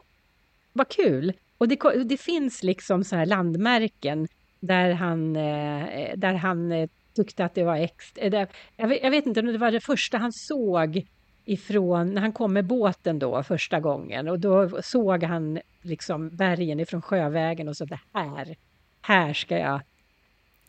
vad 0.74 0.90
kul. 0.90 1.34
Och 1.58 1.68
det, 1.68 2.04
det 2.04 2.18
finns 2.18 2.64
liksom 2.64 3.04
så 3.04 3.16
här 3.16 3.26
landmärken 3.26 4.28
där 4.60 4.92
han, 4.92 5.36
eh, 5.36 6.16
där 6.16 6.34
han 6.34 6.72
eh, 6.72 6.90
tyckte 7.16 7.46
att 7.46 7.56
det 7.56 7.64
var 7.64 7.76
extra... 7.76 8.30
Vet, 8.30 8.50
jag 8.78 9.12
vet 9.12 9.26
inte 9.26 9.40
om 9.40 9.46
det 9.46 9.58
var 9.58 9.72
det 9.72 9.82
första 9.82 10.18
han 10.18 10.34
såg 10.34 11.08
ifrån, 11.46 12.14
när 12.14 12.22
han 12.22 12.32
kom 12.32 12.54
med 12.54 12.66
båten 12.66 13.20
då 13.20 13.44
första 13.44 13.80
gången 13.80 14.28
och 14.28 14.40
då 14.40 14.82
såg 14.82 15.24
han 15.24 15.60
liksom 15.82 16.30
bergen 16.30 16.80
ifrån 16.80 17.02
sjövägen 17.02 17.68
och 17.68 17.78
så 17.78 17.86
det 17.86 18.00
här, 18.14 18.56
här 19.02 19.34
ska 19.34 19.58
jag 19.58 19.82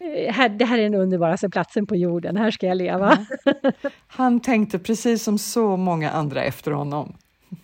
eh, 0.01 0.33
här, 0.33 0.49
det 0.49 0.65
här 0.65 0.79
är 0.79 0.83
den 0.83 0.95
underbaraste 0.95 1.49
platsen 1.49 1.87
på 1.87 1.97
jorden, 1.97 2.37
här 2.37 2.51
ska 2.51 2.67
jag 2.67 2.77
leva. 2.77 3.27
Han 4.07 4.41
tänkte 4.41 4.79
precis 4.79 5.23
som 5.23 5.39
så 5.39 5.77
många 5.77 6.11
andra 6.11 6.43
efter 6.43 6.71
honom. 6.71 7.17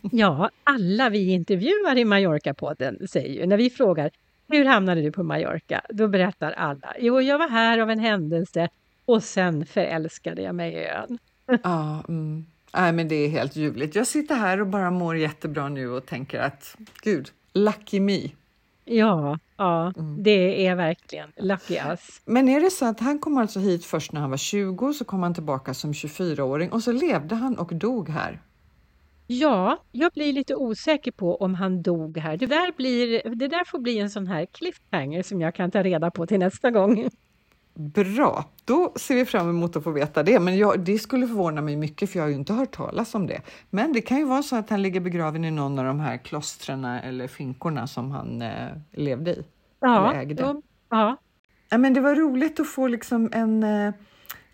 Ja, 0.13 0.51
alla 0.65 1.09
vi 1.09 1.33
intervjuar 1.33 1.99
i 1.99 2.05
Mallorca-podden 2.05 3.07
säger 3.07 3.41
ju, 3.41 3.47
när 3.47 3.57
vi 3.57 3.71
frågar 3.71 4.11
hur 4.49 4.65
hamnade 4.65 5.03
du 5.03 5.13
på 5.13 5.23
Mallorca? 5.23 5.81
Då 5.89 6.09
berättar 6.09 6.53
alla, 6.53 6.95
jo 6.99 7.21
jag 7.21 7.39
var 7.39 7.49
här 7.49 7.79
av 7.79 7.91
en 7.91 7.99
händelse 7.99 8.69
och 9.05 9.23
sen 9.23 9.67
förälskade 9.67 10.43
jag 10.43 10.55
mig 10.55 10.73
i 10.73 10.87
ön. 10.87 11.19
Ja, 11.63 12.05
mm. 12.09 12.47
Nej, 12.73 12.93
men 12.93 13.09
det 13.09 13.15
är 13.15 13.29
helt 13.29 13.57
ljuvligt. 13.57 13.95
Jag 13.95 14.07
sitter 14.07 14.35
här 14.35 14.61
och 14.61 14.67
bara 14.67 14.91
mår 14.91 15.17
jättebra 15.17 15.69
nu 15.69 15.91
och 15.91 16.07
tänker 16.07 16.41
att 16.41 16.77
gud, 17.03 17.31
lucky 17.53 18.01
me. 18.01 18.31
Ja, 18.85 19.39
ja 19.57 19.93
mm. 19.97 20.23
det 20.23 20.67
är 20.67 20.75
verkligen 20.75 21.33
lucky 21.37 21.75
us. 21.75 22.21
Men 22.25 22.49
är 22.49 22.61
det 22.61 22.71
så 22.71 22.87
att 22.87 23.01
han 23.01 23.19
kom 23.19 23.39
alltså 23.39 23.61
hit 23.61 23.85
först 23.85 24.13
när 24.13 24.21
han 24.21 24.31
var 24.31 24.37
20, 24.37 24.93
så 24.93 25.05
kom 25.05 25.23
han 25.23 25.35
tillbaka 25.35 25.75
som 25.75 25.93
24-åring 25.93 26.73
och 26.73 26.83
så 26.83 26.93
levde 26.93 27.35
han 27.35 27.59
och 27.59 27.75
dog 27.75 28.09
här? 28.09 28.41
Ja, 29.27 29.83
jag 29.93 30.13
blir 30.13 30.33
lite 30.33 30.55
osäker 30.55 31.11
på 31.11 31.37
om 31.37 31.55
han 31.55 31.83
dog 31.83 32.19
här. 32.19 32.37
Det 32.37 32.47
där, 32.47 32.73
blir, 32.77 33.23
det 33.35 33.49
där 33.49 33.65
får 33.65 33.79
bli 33.79 33.99
en 33.99 34.11
sån 34.11 34.27
här 34.27 34.47
cliffhanger 34.47 35.23
som 35.23 35.41
jag 35.41 35.55
kan 35.55 35.71
ta 35.71 35.83
reda 35.83 36.11
på 36.11 36.27
till 36.27 36.39
nästa 36.39 36.71
gång. 36.71 37.11
Bra, 37.79 38.45
då 38.65 38.93
ser 38.97 39.15
vi 39.15 39.25
fram 39.25 39.49
emot 39.49 39.77
att 39.77 39.85
få 39.85 39.91
veta 39.91 40.23
det. 40.23 40.41
Men 40.41 40.57
jag, 40.57 40.81
det 40.81 40.99
skulle 40.99 41.27
förvåna 41.27 41.61
mig 41.61 41.77
mycket 41.77 42.11
för 42.11 42.19
jag 42.19 42.25
har 42.25 42.29
ju 42.29 42.35
inte 42.35 42.53
hört 42.53 42.71
talas 42.71 43.15
om 43.15 43.27
det. 43.27 43.41
Men 43.71 43.93
det 43.93 44.01
kan 44.01 44.19
ju 44.19 44.25
vara 44.25 44.43
så 44.43 44.57
att 44.57 44.71
han 44.71 44.83
ligger 44.83 45.01
begraven 45.01 45.45
i 45.45 45.51
någon 45.51 45.79
av 45.79 45.85
de 45.85 46.01
här 46.01 46.17
klostren 46.17 46.85
eller 46.85 47.29
finkorna 47.29 47.87
som 47.87 48.11
han 48.11 48.43
eh, 48.43 48.69
levde 48.93 49.31
i. 49.31 49.45
Ja, 49.81 50.15
ägde. 50.15 50.43
Då, 50.43 50.63
ja. 50.89 51.17
ja. 51.71 51.79
men 51.79 51.95
det 51.95 52.01
var 52.01 52.15
roligt 52.15 52.61
att 52.61 52.69
få 52.69 52.87
liksom 52.87 53.31
en 53.33 53.63
eh, 53.63 53.95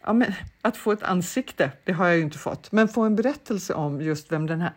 ja, 0.07 0.13
men, 0.13 0.33
att 0.63 0.77
få 0.77 0.93
ett 0.93 1.03
ansikte, 1.03 1.71
det 1.85 1.93
har 1.93 2.07
jag 2.07 2.17
ju 2.17 2.23
inte 2.23 2.39
fått, 2.39 2.73
men 2.73 2.89
få 2.89 3.03
en 3.03 3.17
berättelse 3.17 3.75
om 3.75 4.01
just 4.01 4.33
vem 4.33 4.47
den 4.47 4.61
här 4.61 4.73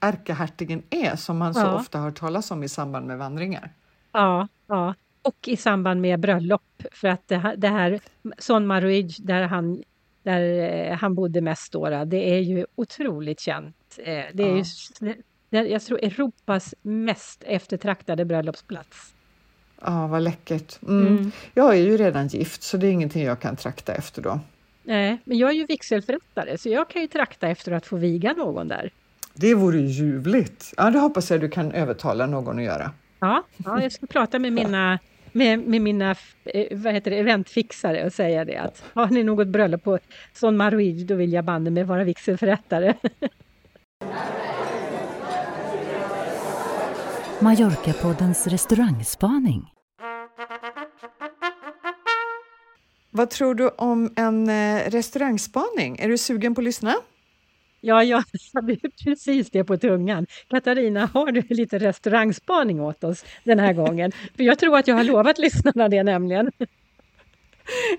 ärkehertigen 0.00 0.82
är 0.90 1.16
som 1.16 1.38
man 1.38 1.54
så 1.54 1.72
ofta 1.72 1.98
hört 1.98 2.18
talas 2.18 2.50
om 2.50 2.62
i 2.62 2.68
samband 2.68 3.06
med 3.06 3.18
vandringar. 3.18 3.72
Ja, 4.12 4.48
ja 4.66 4.94
och 5.22 5.48
i 5.48 5.56
samband 5.56 6.00
med 6.00 6.20
bröllop. 6.20 6.82
För 6.92 7.08
att 7.08 7.28
det 7.28 7.36
här, 7.36 7.56
det 7.56 7.68
här 7.68 8.00
Son 8.38 8.66
Maruij, 8.66 9.16
där 9.18 9.42
han, 9.42 9.82
där 10.22 10.42
eh, 10.90 10.96
han 10.96 11.14
bodde 11.14 11.40
mest 11.40 11.72
då, 11.72 12.04
det 12.04 12.30
är 12.30 12.38
ju 12.38 12.66
otroligt 12.74 13.40
känt. 13.40 13.98
Eh, 13.98 14.24
det 14.32 14.42
är 14.42 14.56
ju, 14.56 14.64
jag 15.50 15.82
tror 15.82 15.98
Europas 16.04 16.74
mest 16.82 17.44
eftertraktade 17.46 18.24
bröllopsplats. 18.24 19.14
Ja, 19.80 20.06
vad 20.06 20.22
läckert. 20.22 20.82
Mm. 20.82 21.06
Mm. 21.06 21.32
Jag 21.54 21.76
är 21.76 21.80
ju 21.80 21.96
redan 21.96 22.28
gift 22.28 22.62
så 22.62 22.76
det 22.76 22.86
är 22.86 22.90
ingenting 22.90 23.24
jag 23.24 23.40
kan 23.40 23.56
trakta 23.56 23.94
efter 23.94 24.22
då. 24.22 24.40
Nej, 24.82 25.18
men 25.24 25.38
jag 25.38 25.50
är 25.50 25.54
ju 25.54 25.66
vigselförrättare 25.66 26.58
så 26.58 26.68
jag 26.68 26.90
kan 26.90 27.02
ju 27.02 27.08
trakta 27.08 27.48
efter 27.48 27.72
att 27.72 27.86
få 27.86 27.96
viga 27.96 28.32
någon 28.32 28.68
där. 28.68 28.90
Det 29.34 29.54
vore 29.54 29.80
ljuvligt. 29.80 30.74
Ja, 30.76 30.90
det 30.90 30.98
hoppas 30.98 31.30
jag 31.30 31.40
du 31.40 31.48
kan 31.48 31.72
övertala 31.72 32.26
någon 32.26 32.58
att 32.58 32.64
göra. 32.64 32.92
Ja, 33.20 33.42
ja 33.64 33.82
jag 33.82 33.92
ska 33.92 34.06
prata 34.06 34.38
med 34.38 34.52
mina 34.52 34.98
med, 35.32 35.58
med 35.58 35.80
mina 35.80 36.14
eh, 36.44 36.78
vad 36.78 36.94
heter 36.94 37.10
det, 37.10 37.18
eventfixare 37.18 38.04
och 38.04 38.12
säga 38.12 38.44
det 38.44 38.56
att 38.56 38.84
har 38.94 39.06
ni 39.06 39.22
något 39.22 39.48
bröllop 39.48 39.84
på 39.84 39.98
Son 40.32 40.56
Maruij 40.56 41.04
då 41.04 41.14
vill 41.14 41.32
jag 41.32 41.44
bande 41.44 41.70
med 41.70 41.86
vara 41.86 42.04
vigselförrättare. 42.04 42.94
Mallorca-poddens 47.40 48.46
restaurangspaning. 48.46 49.72
Vad 53.10 53.30
tror 53.30 53.54
du 53.54 53.68
om 53.68 54.12
en 54.16 54.48
eh, 54.48 54.90
restaurangspaning? 54.90 55.98
Är 55.98 56.08
du 56.08 56.18
sugen 56.18 56.54
på 56.54 56.60
att 56.60 56.64
lyssna? 56.64 56.94
Ja, 57.80 58.04
jag 58.04 58.24
hade 58.54 58.76
precis 59.04 59.50
det 59.50 59.64
på 59.64 59.76
tungan. 59.76 60.26
Katarina, 60.48 61.10
har 61.14 61.32
du 61.32 61.42
lite 61.48 61.78
restaurangspaning 61.78 62.80
åt 62.80 63.04
oss 63.04 63.24
den 63.44 63.58
här 63.58 63.72
gången? 63.72 64.12
För 64.36 64.42
jag 64.42 64.58
tror 64.58 64.78
att 64.78 64.88
jag 64.88 64.96
har 64.96 65.04
lovat 65.04 65.38
lyssnarna 65.38 65.88
det 65.88 66.02
nämligen. 66.02 66.50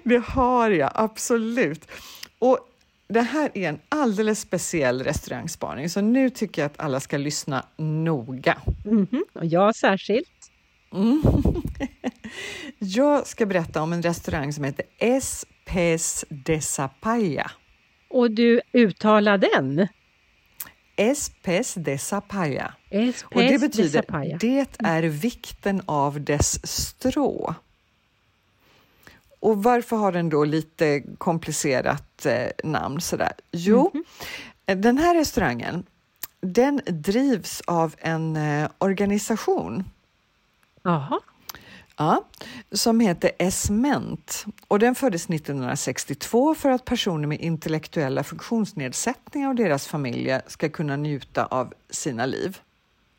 Det 0.04 0.18
har 0.26 0.70
jag, 0.70 0.92
absolut. 0.96 1.92
Och 2.40 2.60
det 3.08 3.22
här 3.22 3.52
är 3.54 3.70
en 3.70 3.80
alldeles 3.90 4.40
speciell 4.40 5.04
restaurangspaning, 5.04 5.90
så 5.90 6.02
nu 6.02 6.30
tycker 6.30 6.62
jag 6.62 6.72
att 6.72 6.80
alla 6.80 7.00
ska 7.00 7.18
lyssna 7.18 7.66
noga. 7.78 8.58
Mm 8.86 9.06
-hmm. 9.06 9.22
Och 9.34 9.46
jag 9.46 9.76
särskilt. 9.76 10.52
Mm. 10.94 11.22
jag 12.80 13.28
ska 13.28 13.46
berätta 13.46 13.82
om 13.82 13.94
en 13.94 14.02
restaurang 14.02 14.54
som 14.54 14.64
heter 14.64 14.86
Espes 14.98 16.26
de 16.30 16.62
Sapaya. 16.62 17.52
Och 18.12 18.32
du 18.32 18.62
uttalar 18.74 19.38
den? 19.38 19.88
Espes 20.96 21.74
de 21.74 21.98
Sapaya. 21.98 22.74
Espes 22.90 23.24
och 23.24 23.42
det 23.42 23.62
betyder 23.62 24.06
de 24.08 24.38
det 24.40 24.68
är 24.80 25.04
vikten 25.04 25.82
av 25.86 26.22
dess 26.22 26.68
strå. 26.68 27.56
Och 29.40 29.64
varför 29.64 29.96
har 29.96 30.12
den 30.12 30.30
då 30.30 30.46
lite 30.46 31.04
komplicerat 31.18 32.26
eh, 32.26 32.48
namn 32.64 33.02
sådär? 33.02 33.34
Jo, 33.52 33.92
mm 33.94 34.04
-hmm. 34.66 34.76
den 34.76 34.98
här 34.98 35.16
restaurangen 35.16 35.86
den 36.42 36.82
drivs 36.86 37.62
av 37.68 37.96
en 37.98 38.36
eh, 38.36 38.70
organisation. 38.78 39.84
Aha. 40.84 41.20
Ja, 42.02 42.24
som 42.72 43.00
heter 43.00 43.32
Esment 43.38 44.46
och 44.68 44.80
den 44.80 44.96
föddes 44.96 45.30
1962 45.30 46.56
för 46.56 46.70
att 46.70 46.86
personer 46.86 47.28
med 47.28 47.42
intellektuella 47.42 48.24
funktionsnedsättningar 48.24 49.50
och 49.50 49.56
deras 49.56 49.88
familjer 49.88 50.42
ska 50.48 50.70
kunna 50.70 50.96
njuta 50.96 51.46
av 51.46 51.74
sina 51.90 52.26
liv. 52.26 52.58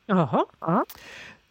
Jaha. 0.06 0.44
Ja. 0.60 0.84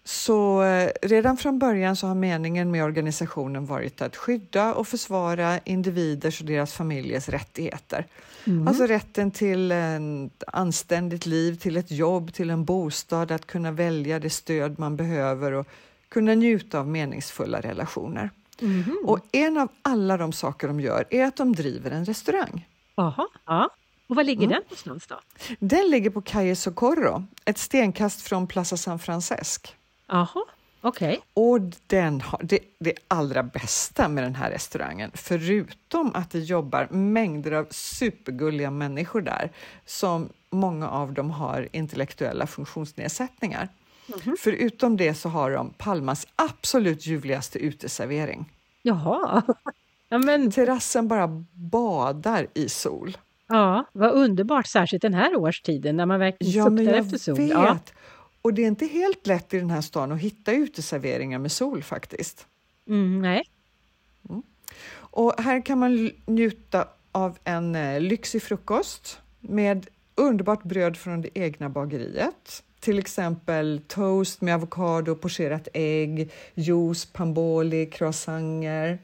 Så 0.03 0.63
eh, 0.63 0.89
redan 1.01 1.37
från 1.37 1.59
början 1.59 1.95
så 1.95 2.07
har 2.07 2.15
meningen 2.15 2.71
med 2.71 2.83
organisationen 2.83 3.65
varit 3.65 4.01
att 4.01 4.15
skydda 4.15 4.73
och 4.73 4.87
försvara 4.87 5.59
individers 5.59 6.41
och 6.41 6.47
deras 6.47 6.73
familjers 6.73 7.29
rättigheter. 7.29 8.05
Mm. 8.47 8.67
Alltså 8.67 8.85
rätten 8.85 9.31
till 9.31 9.71
ett 9.71 10.43
anständigt 10.47 11.25
liv, 11.25 11.55
till 11.55 11.77
ett 11.77 11.91
jobb, 11.91 12.33
till 12.33 12.49
en 12.49 12.65
bostad, 12.65 13.31
att 13.31 13.47
kunna 13.47 13.71
välja 13.71 14.19
det 14.19 14.29
stöd 14.29 14.79
man 14.79 14.95
behöver 14.95 15.51
och 15.51 15.67
kunna 16.11 16.33
njuta 16.33 16.79
av 16.79 16.87
meningsfulla 16.87 17.61
relationer. 17.61 18.29
Mm. 18.61 18.97
Och 19.05 19.19
en 19.31 19.57
av 19.57 19.69
alla 19.81 20.17
de 20.17 20.33
saker 20.33 20.67
de 20.67 20.79
gör 20.79 21.05
är 21.09 21.25
att 21.25 21.35
de 21.35 21.53
driver 21.53 21.91
en 21.91 22.05
restaurang. 22.05 22.67
Aha, 22.95 23.27
ja. 23.45 23.69
Och 24.07 24.15
var 24.15 24.23
ligger 24.23 24.45
mm. 24.45 24.49
den 24.49 24.77
någonstans 24.85 25.07
då? 25.07 25.19
Den 25.59 25.89
ligger 25.89 26.09
på 26.09 26.21
Calle 26.21 26.55
Socorro, 26.55 27.23
ett 27.45 27.57
stenkast 27.57 28.21
från 28.21 28.47
Plaza 28.47 28.77
San 28.77 28.99
Francesc. 28.99 29.75
Jaha, 30.07 30.27
okej. 30.81 31.07
Okay. 31.07 31.19
Och 31.33 31.61
den 31.87 32.21
har, 32.21 32.39
det, 32.43 32.59
det 32.79 32.93
allra 33.07 33.43
bästa 33.43 34.07
med 34.07 34.23
den 34.23 34.35
här 34.35 34.51
restaurangen, 34.51 35.11
förutom 35.13 36.11
att 36.15 36.31
det 36.31 36.39
jobbar 36.39 36.87
mängder 36.91 37.51
av 37.51 37.67
supergulliga 37.71 38.71
människor 38.71 39.21
där, 39.21 39.51
som 39.85 40.29
många 40.49 40.89
av 40.89 41.13
dem 41.13 41.31
har 41.31 41.67
intellektuella 41.71 42.47
funktionsnedsättningar. 42.47 43.69
Mm. 44.25 44.37
Förutom 44.39 44.97
det 44.97 45.13
så 45.13 45.29
har 45.29 45.51
de 45.51 45.73
Palmas 45.77 46.27
absolut 46.35 47.05
ljuvligaste 47.05 47.59
uteservering. 47.59 48.49
Jaha. 48.81 49.41
Ja, 50.13 50.17
men... 50.17 50.51
Terrassen 50.51 51.07
bara 51.07 51.27
badar 51.53 52.47
i 52.53 52.69
sol. 52.69 53.17
Ja, 53.47 53.85
vad 53.93 54.11
underbart, 54.11 54.67
särskilt 54.67 55.01
den 55.01 55.13
här 55.13 55.35
årstiden 55.35 55.97
när 55.97 56.05
man 56.05 56.19
verkligen 56.19 56.53
ja, 56.53 56.65
suktar 56.65 56.93
efter 56.93 57.17
sol. 57.17 57.35
Vet. 57.35 57.49
Ja. 57.49 57.77
Och 58.41 58.53
det 58.53 58.63
är 58.63 58.67
inte 58.67 58.85
helt 58.85 59.27
lätt 59.27 59.53
i 59.53 59.59
den 59.59 59.69
här 59.69 59.81
stan 59.81 60.11
att 60.11 60.19
hitta 60.19 60.51
uteserveringar 60.51 61.39
med 61.39 61.51
sol 61.51 61.83
faktiskt. 61.83 62.47
Mm, 62.87 63.21
nej. 63.21 63.43
Mm. 64.29 64.43
Och 64.93 65.33
här 65.37 65.65
kan 65.65 65.79
man 65.79 66.11
njuta 66.25 66.87
av 67.11 67.37
en 67.43 67.75
eh, 67.75 68.01
lyxig 68.01 68.43
frukost 68.43 69.19
med 69.39 69.87
underbart 70.15 70.63
bröd 70.63 70.97
från 70.97 71.21
det 71.21 71.29
egna 71.33 71.69
bageriet. 71.69 72.63
Till 72.81 72.99
exempel 72.99 73.81
toast 73.87 74.41
med 74.41 74.55
avokado, 74.55 75.15
pocherat 75.15 75.67
ägg, 75.73 76.31
juice, 76.53 77.05
pamboli, 77.05 77.85
croissanter. 77.85 78.99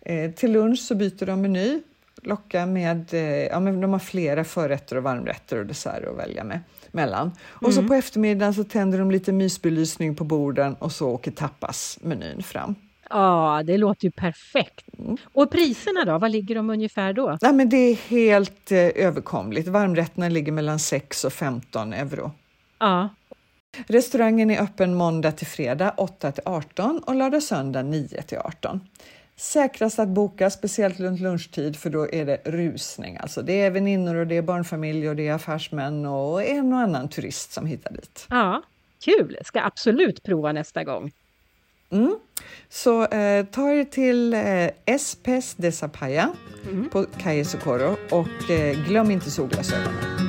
Eh, 0.00 0.30
till 0.30 0.52
lunch 0.52 0.78
så 0.78 0.94
byter 0.94 1.26
de 1.26 1.42
meny, 1.42 1.82
lockar 2.22 2.66
med, 2.66 3.14
eh, 3.14 3.20
ja 3.22 3.60
men 3.60 3.80
de 3.80 3.92
har 3.92 3.98
flera 3.98 4.44
förrätter 4.44 4.96
och 4.96 5.02
varmrätter 5.02 5.58
och 5.58 5.66
desserter 5.66 6.10
att 6.10 6.18
välja 6.18 6.44
med 6.44 6.60
mellan. 6.90 7.30
Och 7.42 7.70
mm. 7.70 7.82
så 7.82 7.88
på 7.88 7.94
eftermiddagen 7.94 8.54
så 8.54 8.64
tänder 8.64 8.98
de 8.98 9.10
lite 9.10 9.32
mysbelysning 9.32 10.14
på 10.14 10.24
borden 10.24 10.74
och 10.74 10.92
så 10.92 11.08
åker 11.08 11.30
tapasmenyn 11.30 12.42
fram. 12.42 12.74
Ja, 13.10 13.62
det 13.66 13.78
låter 13.78 14.04
ju 14.04 14.10
perfekt. 14.10 14.84
Mm. 14.98 15.16
Och 15.32 15.50
priserna 15.50 16.04
då, 16.04 16.18
vad 16.18 16.30
ligger 16.30 16.54
de 16.54 16.70
ungefär 16.70 17.12
då? 17.12 17.38
Ja, 17.40 17.52
men 17.52 17.68
det 17.68 17.76
är 17.76 17.94
helt 17.94 18.72
eh, 18.72 18.78
överkomligt. 18.78 19.68
Varmrätterna 19.68 20.28
ligger 20.28 20.52
mellan 20.52 20.78
6 20.78 21.24
och 21.24 21.32
15 21.32 21.92
euro. 21.92 22.32
Ja. 22.82 23.08
Restaurangen 23.86 24.50
är 24.50 24.62
öppen 24.62 24.94
måndag 24.94 25.32
till 25.32 25.46
fredag 25.46 25.94
8 25.96 26.32
till 26.32 26.42
18 26.46 26.98
och 26.98 27.14
lördag 27.14 27.42
söndag 27.42 27.82
9 27.82 28.22
till 28.22 28.38
18. 28.38 28.80
Säkrast 29.36 29.98
att 29.98 30.08
boka, 30.08 30.50
speciellt 30.50 31.00
runt 31.00 31.20
lunchtid, 31.20 31.76
för 31.76 31.90
då 31.90 32.10
är 32.10 32.26
det 32.26 32.40
rusning. 32.44 33.16
Alltså 33.16 33.42
det 33.42 33.60
är 33.60 33.70
väninnor 33.70 34.14
och 34.14 34.26
det 34.26 34.36
är 34.36 34.42
barnfamiljer 34.42 35.10
och 35.10 35.16
det 35.16 35.28
är 35.28 35.34
affärsmän 35.34 36.06
och 36.06 36.44
en 36.44 36.72
och 36.72 36.78
annan 36.78 37.08
turist 37.08 37.52
som 37.52 37.66
hittar 37.66 37.92
dit. 37.92 38.26
Ja, 38.30 38.62
kul! 39.04 39.38
Ska 39.44 39.62
absolut 39.62 40.22
prova 40.22 40.52
nästa 40.52 40.84
gång. 40.84 41.12
Mm. 41.90 42.18
Så 42.68 43.06
eh, 43.06 43.46
ta 43.46 43.70
er 43.70 43.84
till 43.84 44.34
eh, 44.34 44.94
Espes 44.94 45.54
de 45.54 45.72
Zapaya 45.72 46.32
mm. 46.64 46.88
på 46.88 47.06
Calle 47.18 47.44
Socorro 47.44 47.96
och 48.10 48.50
eh, 48.50 48.86
glöm 48.86 49.10
inte 49.10 49.30
solglasögonen. 49.30 50.21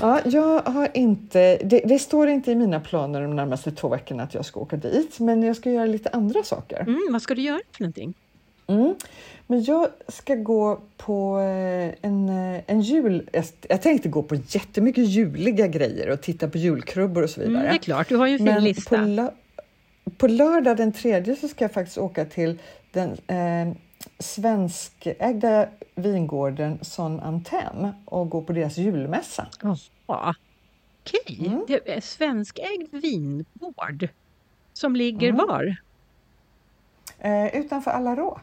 Ja, 0.00 0.20
jag 0.24 0.62
har 0.62 0.88
inte, 0.94 1.58
det, 1.64 1.80
det, 1.84 1.98
står 1.98 2.28
inte 2.28 2.52
i 2.52 2.54
mina 2.54 2.80
planer 2.80 3.22
de 3.22 3.36
närmaste 3.36 3.70
två 3.70 3.88
veckorna 3.88 4.22
att 4.22 4.34
jag 4.34 4.44
ska 4.44 4.60
åka 4.60 4.76
dit, 4.76 5.18
men 5.18 5.42
jag 5.42 5.56
ska 5.56 5.70
göra 5.70 5.86
lite 5.86 6.08
andra 6.08 6.42
saker. 6.42 6.80
Mm, 6.80 7.08
vad 7.10 7.22
ska 7.22 7.34
du 7.34 7.42
göra 7.42 7.60
för 7.72 7.82
någonting? 7.82 8.14
Mm. 8.66 8.94
Men 9.46 9.64
jag 9.64 9.88
ska 10.08 10.34
gå 10.34 10.80
på 10.96 11.38
eh, 11.38 12.08
en, 12.08 12.28
eh, 12.28 12.60
en 12.66 12.80
jul... 12.80 13.30
Jag 13.68 13.82
tänkte 13.82 14.08
gå 14.08 14.22
på 14.22 14.34
jättemycket 14.34 15.08
juliga 15.08 15.66
grejer 15.66 16.10
och 16.10 16.22
titta 16.22 16.48
på 16.48 16.58
julkrubbor 16.58 17.22
och 17.22 17.30
så 17.30 17.40
vidare. 17.40 17.58
Mm, 17.58 17.70
det 17.70 17.76
är 17.76 17.82
klart, 17.82 18.08
du 18.08 18.16
har 18.16 18.26
ju 18.26 18.32
en 18.32 18.38
fin 18.38 18.46
Men 18.46 18.64
lista. 18.64 18.96
På, 18.96 19.30
på 20.10 20.26
lördag 20.26 20.76
den 20.76 20.92
tredje 20.92 21.36
så 21.36 21.48
ska 21.48 21.64
jag 21.64 21.72
faktiskt 21.72 21.98
åka 21.98 22.24
till 22.24 22.58
den 22.92 23.10
eh, 23.10 23.76
svenskägda 24.18 25.68
vingården 25.94 26.78
Son 26.82 27.20
Antem 27.20 27.88
och 28.04 28.30
gå 28.30 28.42
på 28.42 28.52
deras 28.52 28.76
julmässa. 28.76 29.46
Ja, 29.62 30.34
okej. 31.00 31.20
Okay. 31.24 31.46
Mm. 31.46 31.64
Det 31.68 31.92
är 31.92 32.00
svenskägd 32.00 32.94
vingård 32.94 34.08
som 34.72 34.96
ligger 34.96 35.28
mm. 35.28 35.46
var? 35.46 35.76
Eh, 37.18 37.56
utanför 37.56 37.90
Alarå. 37.90 38.40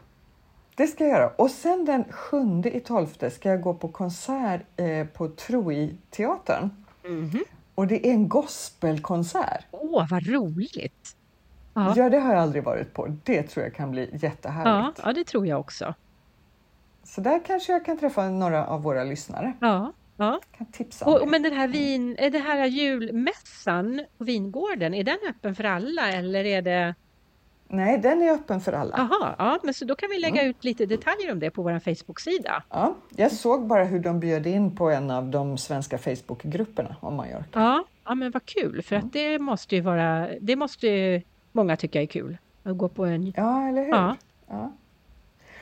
Det 0.76 0.86
ska 0.86 1.04
jag 1.04 1.12
göra. 1.12 1.28
Och 1.28 1.50
sen 1.50 1.84
den 1.84 2.04
sjunde 2.10 2.76
i 2.76 2.80
tolfte 2.80 3.30
ska 3.30 3.48
jag 3.48 3.60
gå 3.60 3.74
på 3.74 3.88
konsert 3.88 4.62
eh, 4.76 5.06
på 5.06 5.28
Troi-teatern. 5.28 6.70
Mm. 7.04 7.44
Och 7.74 7.86
det 7.86 8.06
är 8.06 8.12
en 8.12 8.28
gospelkonsert. 8.28 9.64
Åh, 9.70 10.06
vad 10.10 10.26
roligt! 10.26 11.16
Ja. 11.74 11.94
ja, 11.96 12.10
det 12.10 12.18
har 12.18 12.32
jag 12.32 12.42
aldrig 12.42 12.64
varit 12.64 12.94
på. 12.94 13.16
Det 13.24 13.42
tror 13.42 13.64
jag 13.64 13.74
kan 13.74 13.90
bli 13.90 14.10
jättehärligt. 14.12 14.98
Ja, 14.98 15.04
ja 15.06 15.12
det 15.12 15.24
tror 15.24 15.46
jag 15.46 15.60
också. 15.60 15.94
Så 17.04 17.20
där 17.20 17.40
kanske 17.46 17.72
jag 17.72 17.84
kan 17.84 17.98
träffa 17.98 18.28
några 18.28 18.66
av 18.66 18.82
våra 18.82 19.04
lyssnare. 19.04 19.52
Ja, 19.60 19.92
ja. 20.16 20.40
Kan 20.56 20.66
tipsa 20.66 21.04
och, 21.04 21.28
men 21.28 21.42
den 21.42 21.52
här, 21.52 21.68
vin, 21.68 22.16
det 22.32 22.38
här 22.38 22.66
julmässan 22.66 24.04
på 24.18 24.24
vingården, 24.24 24.94
är 24.94 25.04
den 25.04 25.18
öppen 25.28 25.54
för 25.54 25.64
alla 25.64 26.12
eller 26.12 26.44
är 26.44 26.62
det? 26.62 26.94
Nej, 27.68 27.98
den 27.98 28.22
är 28.22 28.32
öppen 28.32 28.60
för 28.60 28.72
alla. 28.72 28.96
Jaha, 28.96 29.34
ja, 29.38 29.58
men 29.62 29.74
så 29.74 29.84
då 29.84 29.94
kan 29.94 30.10
vi 30.10 30.18
lägga 30.18 30.40
mm. 30.40 30.50
ut 30.50 30.64
lite 30.64 30.86
detaljer 30.86 31.32
om 31.32 31.40
det 31.40 31.50
på 31.50 31.62
vår 31.62 31.78
Facebook-sida. 31.78 32.62
Ja, 32.70 32.96
jag 33.16 33.32
såg 33.32 33.66
bara 33.66 33.84
hur 33.84 33.98
de 33.98 34.20
bjöd 34.20 34.46
in 34.46 34.76
på 34.76 34.90
en 34.90 35.10
av 35.10 35.24
de 35.24 35.58
svenska 35.58 35.98
Facebook-grupperna 35.98 36.96
om 37.00 37.14
Mallorca. 37.14 37.48
Ja, 37.52 37.84
ja, 38.04 38.14
men 38.14 38.30
vad 38.30 38.44
kul, 38.44 38.82
för 38.82 38.96
att 38.96 39.12
det 39.12 39.38
måste 39.38 39.74
ju 39.74 39.80
vara, 39.80 40.28
det 40.40 40.56
måste 40.56 41.22
många 41.54 41.76
tycka 41.76 42.02
är 42.02 42.06
kul. 42.06 42.38
Att 42.62 42.76
gå 42.76 42.88
på 42.88 43.04
en... 43.04 43.32
Ja, 43.36 43.68
eller 43.68 43.82
hur? 43.82 43.90
Ja. 43.90 44.16
ja. 44.48 44.72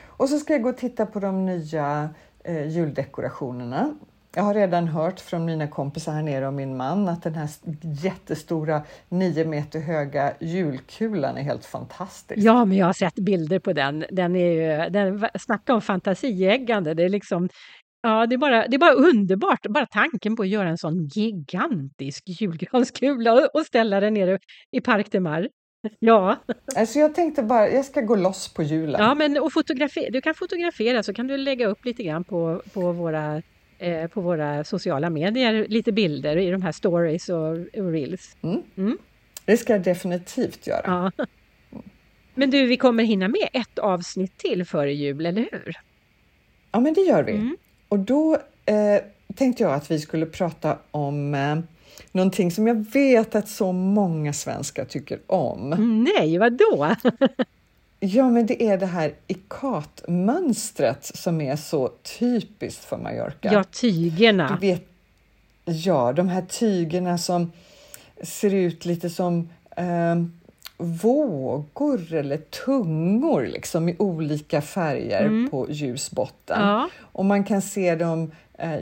Och 0.07 0.29
så 0.29 0.39
ska 0.39 0.53
jag 0.53 0.61
gå 0.61 0.69
och 0.69 0.77
titta 0.77 1.05
på 1.05 1.19
de 1.19 1.45
nya 1.45 2.09
eh, 2.43 2.67
juldekorationerna. 2.67 3.93
Jag 4.35 4.43
har 4.43 4.53
redan 4.53 4.87
hört 4.87 5.19
från 5.19 5.45
mina 5.45 5.67
kompisar 5.67 6.13
här 6.13 6.23
nere 6.23 6.47
och 6.47 6.53
min 6.53 6.77
man 6.77 7.07
att 7.07 7.23
den 7.23 7.35
här 7.35 7.49
jättestora 7.81 8.81
nio 9.09 9.45
meter 9.45 9.79
höga 9.79 10.33
julkulan 10.39 11.37
är 11.37 11.41
helt 11.41 11.65
fantastisk. 11.65 12.39
Ja, 12.39 12.65
men 12.65 12.77
jag 12.77 12.85
har 12.85 12.93
sett 12.93 13.15
bilder 13.15 13.59
på 13.59 13.73
den. 13.73 14.05
Den 14.11 14.35
är 14.35 14.51
ju, 14.51 14.89
den, 14.89 15.27
snacka 15.39 15.73
om 15.73 15.81
fantasieggande. 15.81 16.93
Det 16.93 17.03
är 17.03 17.09
liksom 17.09 17.49
Ja, 18.05 18.25
det 18.25 18.35
är, 18.35 18.37
bara, 18.37 18.67
det 18.67 18.75
är 18.75 18.79
bara 18.79 18.93
underbart, 18.93 19.65
bara 19.69 19.85
tanken 19.85 20.35
på 20.35 20.43
att 20.43 20.49
göra 20.49 20.69
en 20.69 20.77
sån 20.77 21.07
gigantisk 21.07 22.23
julgranskula 22.27 23.47
och 23.53 23.65
ställa 23.65 23.99
den 23.99 24.13
nere 24.13 24.39
i 24.71 24.81
Parc 24.81 25.09
de 25.09 25.19
Mar. 25.19 25.49
Ja. 25.99 26.35
Alltså 26.75 26.99
jag 26.99 27.15
tänkte 27.15 27.43
bara, 27.43 27.69
jag 27.69 27.85
ska 27.85 28.01
gå 28.01 28.15
loss 28.15 28.47
på 28.47 28.63
julen. 28.63 29.01
Ja, 29.01 29.15
men 29.15 29.37
och 29.37 29.51
du 30.09 30.21
kan 30.21 30.35
fotografera 30.35 31.03
så 31.03 31.13
kan 31.13 31.27
du 31.27 31.37
lägga 31.37 31.67
upp 31.67 31.85
lite 31.85 32.03
grann 32.03 32.23
på, 32.23 32.61
på, 32.73 32.91
våra, 32.91 33.41
eh, 33.77 34.07
på 34.07 34.21
våra 34.21 34.63
sociala 34.63 35.09
medier, 35.09 35.65
lite 35.69 35.91
bilder 35.91 36.37
i 36.37 36.49
de 36.49 36.61
här 36.61 36.71
stories 36.71 37.29
och, 37.29 37.51
och 37.51 37.91
reels. 37.91 38.35
Mm. 38.41 38.61
Mm. 38.77 38.97
Det 39.45 39.57
ska 39.57 39.73
jag 39.73 39.81
definitivt 39.81 40.67
göra. 40.67 41.11
Ja. 41.17 41.25
Men 42.35 42.49
du, 42.49 42.65
vi 42.65 42.77
kommer 42.77 43.03
hinna 43.03 43.27
med 43.27 43.49
ett 43.53 43.79
avsnitt 43.79 44.37
till 44.37 44.65
före 44.65 44.93
jul, 44.93 45.25
eller 45.25 45.47
hur? 45.51 45.75
Ja, 46.71 46.79
men 46.79 46.93
det 46.93 47.01
gör 47.01 47.23
vi. 47.23 47.31
Mm. 47.31 47.57
Och 47.89 47.99
då 47.99 48.33
eh, 48.65 49.01
tänkte 49.35 49.63
jag 49.63 49.73
att 49.73 49.91
vi 49.91 49.99
skulle 49.99 50.25
prata 50.25 50.77
om 50.91 51.33
eh, 51.33 51.59
Någonting 52.11 52.51
som 52.51 52.67
jag 52.67 52.85
vet 52.93 53.35
att 53.35 53.49
så 53.49 53.71
många 53.71 54.33
svenskar 54.33 54.85
tycker 54.85 55.19
om. 55.27 55.69
Nej, 56.17 56.37
vad 56.37 56.53
då? 56.53 56.95
ja, 57.99 58.29
men 58.29 58.45
det 58.45 58.63
är 58.63 58.77
det 58.77 58.85
här 58.85 59.13
ikatmönstret 59.27 61.05
som 61.05 61.41
är 61.41 61.55
så 61.55 61.91
typiskt 62.19 62.85
för 62.85 62.97
Mallorca. 62.97 63.53
Ja, 63.53 63.63
tygerna. 63.63 64.57
Du 64.61 64.67
vet, 64.67 64.87
ja, 65.65 66.13
de 66.13 66.27
här 66.27 66.41
tygerna 66.41 67.17
som 67.17 67.51
ser 68.21 68.53
ut 68.53 68.85
lite 68.85 69.09
som 69.09 69.49
eh, 69.77 70.15
vågor 70.77 72.13
eller 72.13 72.37
tungor 72.37 73.47
liksom 73.47 73.89
i 73.89 73.95
olika 73.99 74.61
färger 74.61 75.25
mm. 75.25 75.49
på 75.49 75.67
ljus 75.69 76.11
botten. 76.11 76.61
Ja. 76.61 76.89
Och 76.99 77.25
man 77.25 77.43
kan 77.43 77.61
se 77.61 77.95
dem 77.95 78.31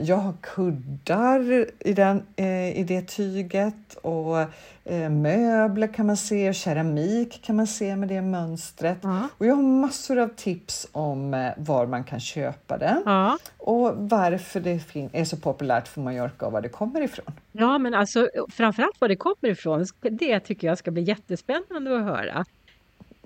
jag 0.02 0.16
har 0.16 0.32
kuddar 0.40 1.66
i, 1.80 1.92
den, 1.92 2.22
eh, 2.36 2.78
i 2.78 2.84
det 2.88 3.02
tyget 3.02 3.94
och 4.02 4.38
eh, 4.84 5.10
möbler 5.10 5.86
kan 5.86 6.06
man 6.06 6.16
se, 6.16 6.52
keramik 6.52 7.42
kan 7.42 7.56
man 7.56 7.66
se 7.66 7.96
med 7.96 8.08
det 8.08 8.22
mönstret. 8.22 8.98
Ja. 9.02 9.28
Och 9.38 9.46
jag 9.46 9.54
har 9.54 9.62
massor 9.62 10.18
av 10.18 10.28
tips 10.36 10.88
om 10.92 11.50
var 11.56 11.86
man 11.86 12.04
kan 12.04 12.20
köpa 12.20 12.78
det 12.78 13.02
Ja. 13.04 13.38
och 13.58 13.92
varför 13.96 14.60
det 14.60 14.80
är 15.12 15.24
så 15.24 15.36
populärt 15.36 15.88
för 15.88 16.00
Mallorca 16.00 16.46
och 16.46 16.52
var 16.52 16.60
det 16.60 16.68
kommer 16.68 17.00
ifrån. 17.00 17.34
ja, 17.52 17.78
men 17.78 17.94
alltså 17.94 18.28
framförallt 18.52 19.00
var 19.00 19.08
det 19.08 19.16
kommer 19.16 19.48
ifrån, 19.50 19.86
det 20.00 20.40
tycker 20.40 20.66
jag 20.66 20.78
ska 20.78 20.90
bli 20.90 21.02
jättespännande 21.02 21.96
att 21.96 22.04
höra. 22.04 22.44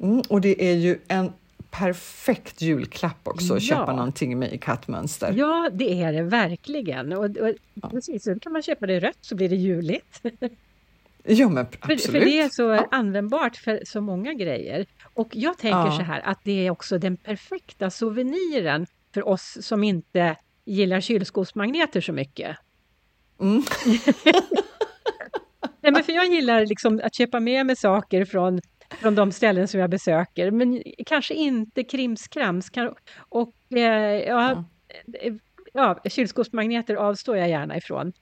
Mm, 0.01 0.22
och 0.28 0.40
det 0.40 0.70
är 0.70 0.74
ju 0.74 0.99
en 1.09 1.32
perfekt 1.78 2.62
julklapp 2.62 3.28
också 3.28 3.54
att 3.54 3.62
Ja. 3.62 3.76
köpa 3.76 3.92
någonting 3.92 4.38
med 4.38 4.52
i 4.52 4.58
kattmönster. 4.58 5.32
Ja, 5.36 5.70
det 5.72 6.02
är 6.02 6.12
det 6.12 6.22
verkligen. 6.22 7.12
Och, 7.12 7.24
och, 7.24 7.54
precis, 7.90 8.24
så 8.24 8.38
kan 8.40 8.52
man 8.52 8.62
köpa 8.62 8.86
det 8.86 9.00
rött 9.00 9.18
så 9.20 9.34
blir 9.34 9.48
det 9.48 9.56
juligt. 9.56 10.22
Ja, 11.28 11.48
men 11.48 11.66
För, 11.66 11.78
absolut. 11.80 12.02
för 12.02 12.20
det 12.20 12.40
är 12.40 12.48
så 12.48 12.70
användbart 12.90 13.56
för 13.56 13.80
så 13.84 14.00
många 14.00 14.34
grejer. 14.34 14.86
Och 15.14 15.28
jag 15.32 15.58
tänker 15.58 15.78
Ja. 15.78 15.92
så 15.96 16.02
här 16.02 16.20
att 16.20 16.38
det 16.44 16.66
är 16.66 16.70
också 16.70 16.98
den 16.98 17.16
perfekta 17.16 17.90
souveniren 17.90 18.86
för 19.14 19.28
oss 19.28 19.58
som 19.60 19.84
inte 19.84 20.36
gillar 20.64 21.00
kylskåpsmagneter 21.00 22.00
så 22.00 22.12
mycket. 22.12 22.56
Mm. 23.40 23.62
Nej, 25.80 25.92
men 25.92 26.04
för 26.04 26.12
jag 26.12 26.26
gillar 26.26 26.66
liksom 26.66 27.00
att 27.04 27.14
köpa 27.14 27.40
med 27.40 27.66
mig 27.66 27.76
saker 27.76 28.24
från, 28.24 28.60
från 28.91 29.14
de 29.14 29.32
ställen 29.32 29.68
som 29.68 29.80
jag 29.80 29.91
besöker, 29.91 30.51
men 30.51 30.82
kanske 31.07 31.34
inte 31.34 31.84
krimskrams. 31.84 32.70
Och 33.18 33.55
eh, 33.72 34.20
ja, 34.20 34.64
eh, 35.20 35.34
ja, 35.72 36.01
kylskåpsmagneter 36.05 36.95
avstår 36.95 37.37
jag 37.37 37.49
gärna 37.49 37.76
ifrån. 37.76 38.12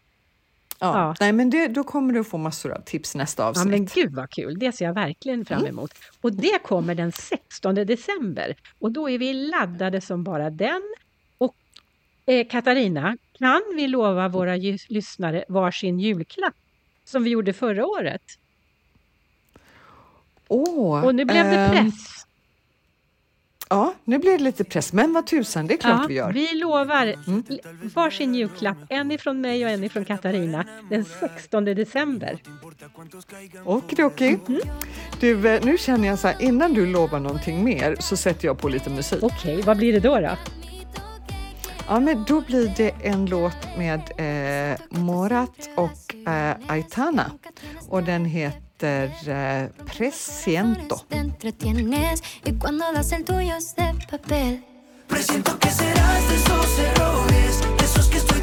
Ja. 0.80 0.98
Ja. 0.98 1.14
Nej, 1.20 1.32
men 1.32 1.50
det, 1.50 1.68
då 1.68 1.84
kommer 1.84 2.12
du 2.14 2.24
få 2.24 2.38
massor 2.38 2.72
av 2.72 2.80
tips 2.80 3.14
nästa 3.14 3.42
Ja, 3.42 3.48
avsnitt. 3.48 3.66
men 3.70 3.84
gud 3.86 4.14
vad 4.14 4.30
kul! 4.30 4.58
Det 4.58 4.72
ser 4.72 4.84
jag 4.84 4.94
verkligen 4.94 5.44
fram 5.44 5.66
emot. 5.66 5.90
Och 6.20 6.32
det 6.32 6.58
kommer 6.62 6.94
den 6.94 7.12
16 7.12 7.74
december. 7.74 8.56
Och 8.78 8.92
då 8.92 9.10
är 9.10 9.18
vi 9.18 9.32
laddade 9.32 10.00
som 10.00 10.24
bara 10.24 10.50
den. 10.50 10.82
Och 11.38 11.54
eh, 12.26 12.46
Katarina, 12.48 13.16
kan 13.38 13.62
vi 13.76 13.88
lova 13.88 14.28
våra 14.28 14.56
lyssnare 14.88 15.44
varsin 15.48 15.98
julklapp? 16.00 16.54
Som 17.04 17.24
vi 17.24 17.30
gjorde 17.30 17.52
förra 17.52 17.86
året. 17.86 18.22
Åh, 20.54 21.04
Och 21.04 21.14
nu 21.14 21.24
blev 21.24 21.44
det 21.44 21.56
ehm, 21.56 21.70
press. 21.90 22.26
Ja, 23.68 23.94
nu 24.04 24.18
blir 24.18 24.32
det 24.32 24.44
lite 24.44 24.64
press, 24.64 24.92
men 24.92 25.12
vad 25.12 25.26
tusan, 25.26 25.66
det 25.66 25.74
är 25.74 25.78
klart 25.78 26.00
Ja, 26.02 26.06
vi 26.08 26.14
gör. 26.14 26.32
vi 26.32 26.54
lovar 26.54 27.06
l- 27.06 27.60
varsin 27.94 28.34
julklapp, 28.34 28.76
en 28.88 29.12
ifrån 29.12 29.40
mig 29.40 29.64
och 29.64 29.70
en 29.70 29.84
ifrån 29.84 30.04
Katarina, 30.04 30.64
den 30.90 31.04
16 31.04 31.64
december. 31.64 32.38
Okidoki. 33.64 34.38
Mhm. 34.46 34.60
Du, 35.20 35.48
eh, 35.48 35.64
nu 35.64 35.78
känner 35.78 36.08
jag 36.08 36.18
så 36.18 36.28
här, 36.28 36.42
innan 36.42 36.74
du 36.74 36.86
lovar 36.86 37.20
någonting 37.20 37.64
mer 37.64 37.96
så 38.00 38.16
sätter 38.16 38.46
jag 38.46 38.58
på 38.58 38.68
lite 38.68 38.90
musik. 38.90 39.22
Okej, 39.22 39.62
vad 39.62 39.76
blir 39.76 39.92
det 39.92 40.00
då? 40.00 40.20
då? 40.20 40.30
Ja, 41.88 42.00
men 42.00 42.24
då 42.28 42.40
blir 42.40 42.72
det 42.76 42.90
en 43.02 43.26
låt 43.26 43.56
med 43.78 44.00
eh, 44.16 44.98
Morat 45.00 45.68
och 45.76 46.28
eh, 46.32 46.56
Aitana 46.68 47.30
och 47.88 48.02
den 48.02 48.24
heter 48.24 48.63
heter 48.74 49.10
eh, 49.26 49.70
Presiento. 49.84 51.06
Presiento 55.06 55.58
que 55.58 55.70
serás 55.70 56.28
de 56.28 56.34
esos 56.36 56.78
errores, 56.78 57.60
de 57.78 57.84
esos 57.84 58.06
que 58.08 58.16
estoy 58.16 58.33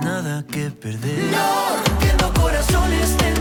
nada 0.00 0.44
que 0.46 0.70
perder. 0.70 1.18
No 2.20 2.32
corazones 2.34 3.16
te. 3.16 3.34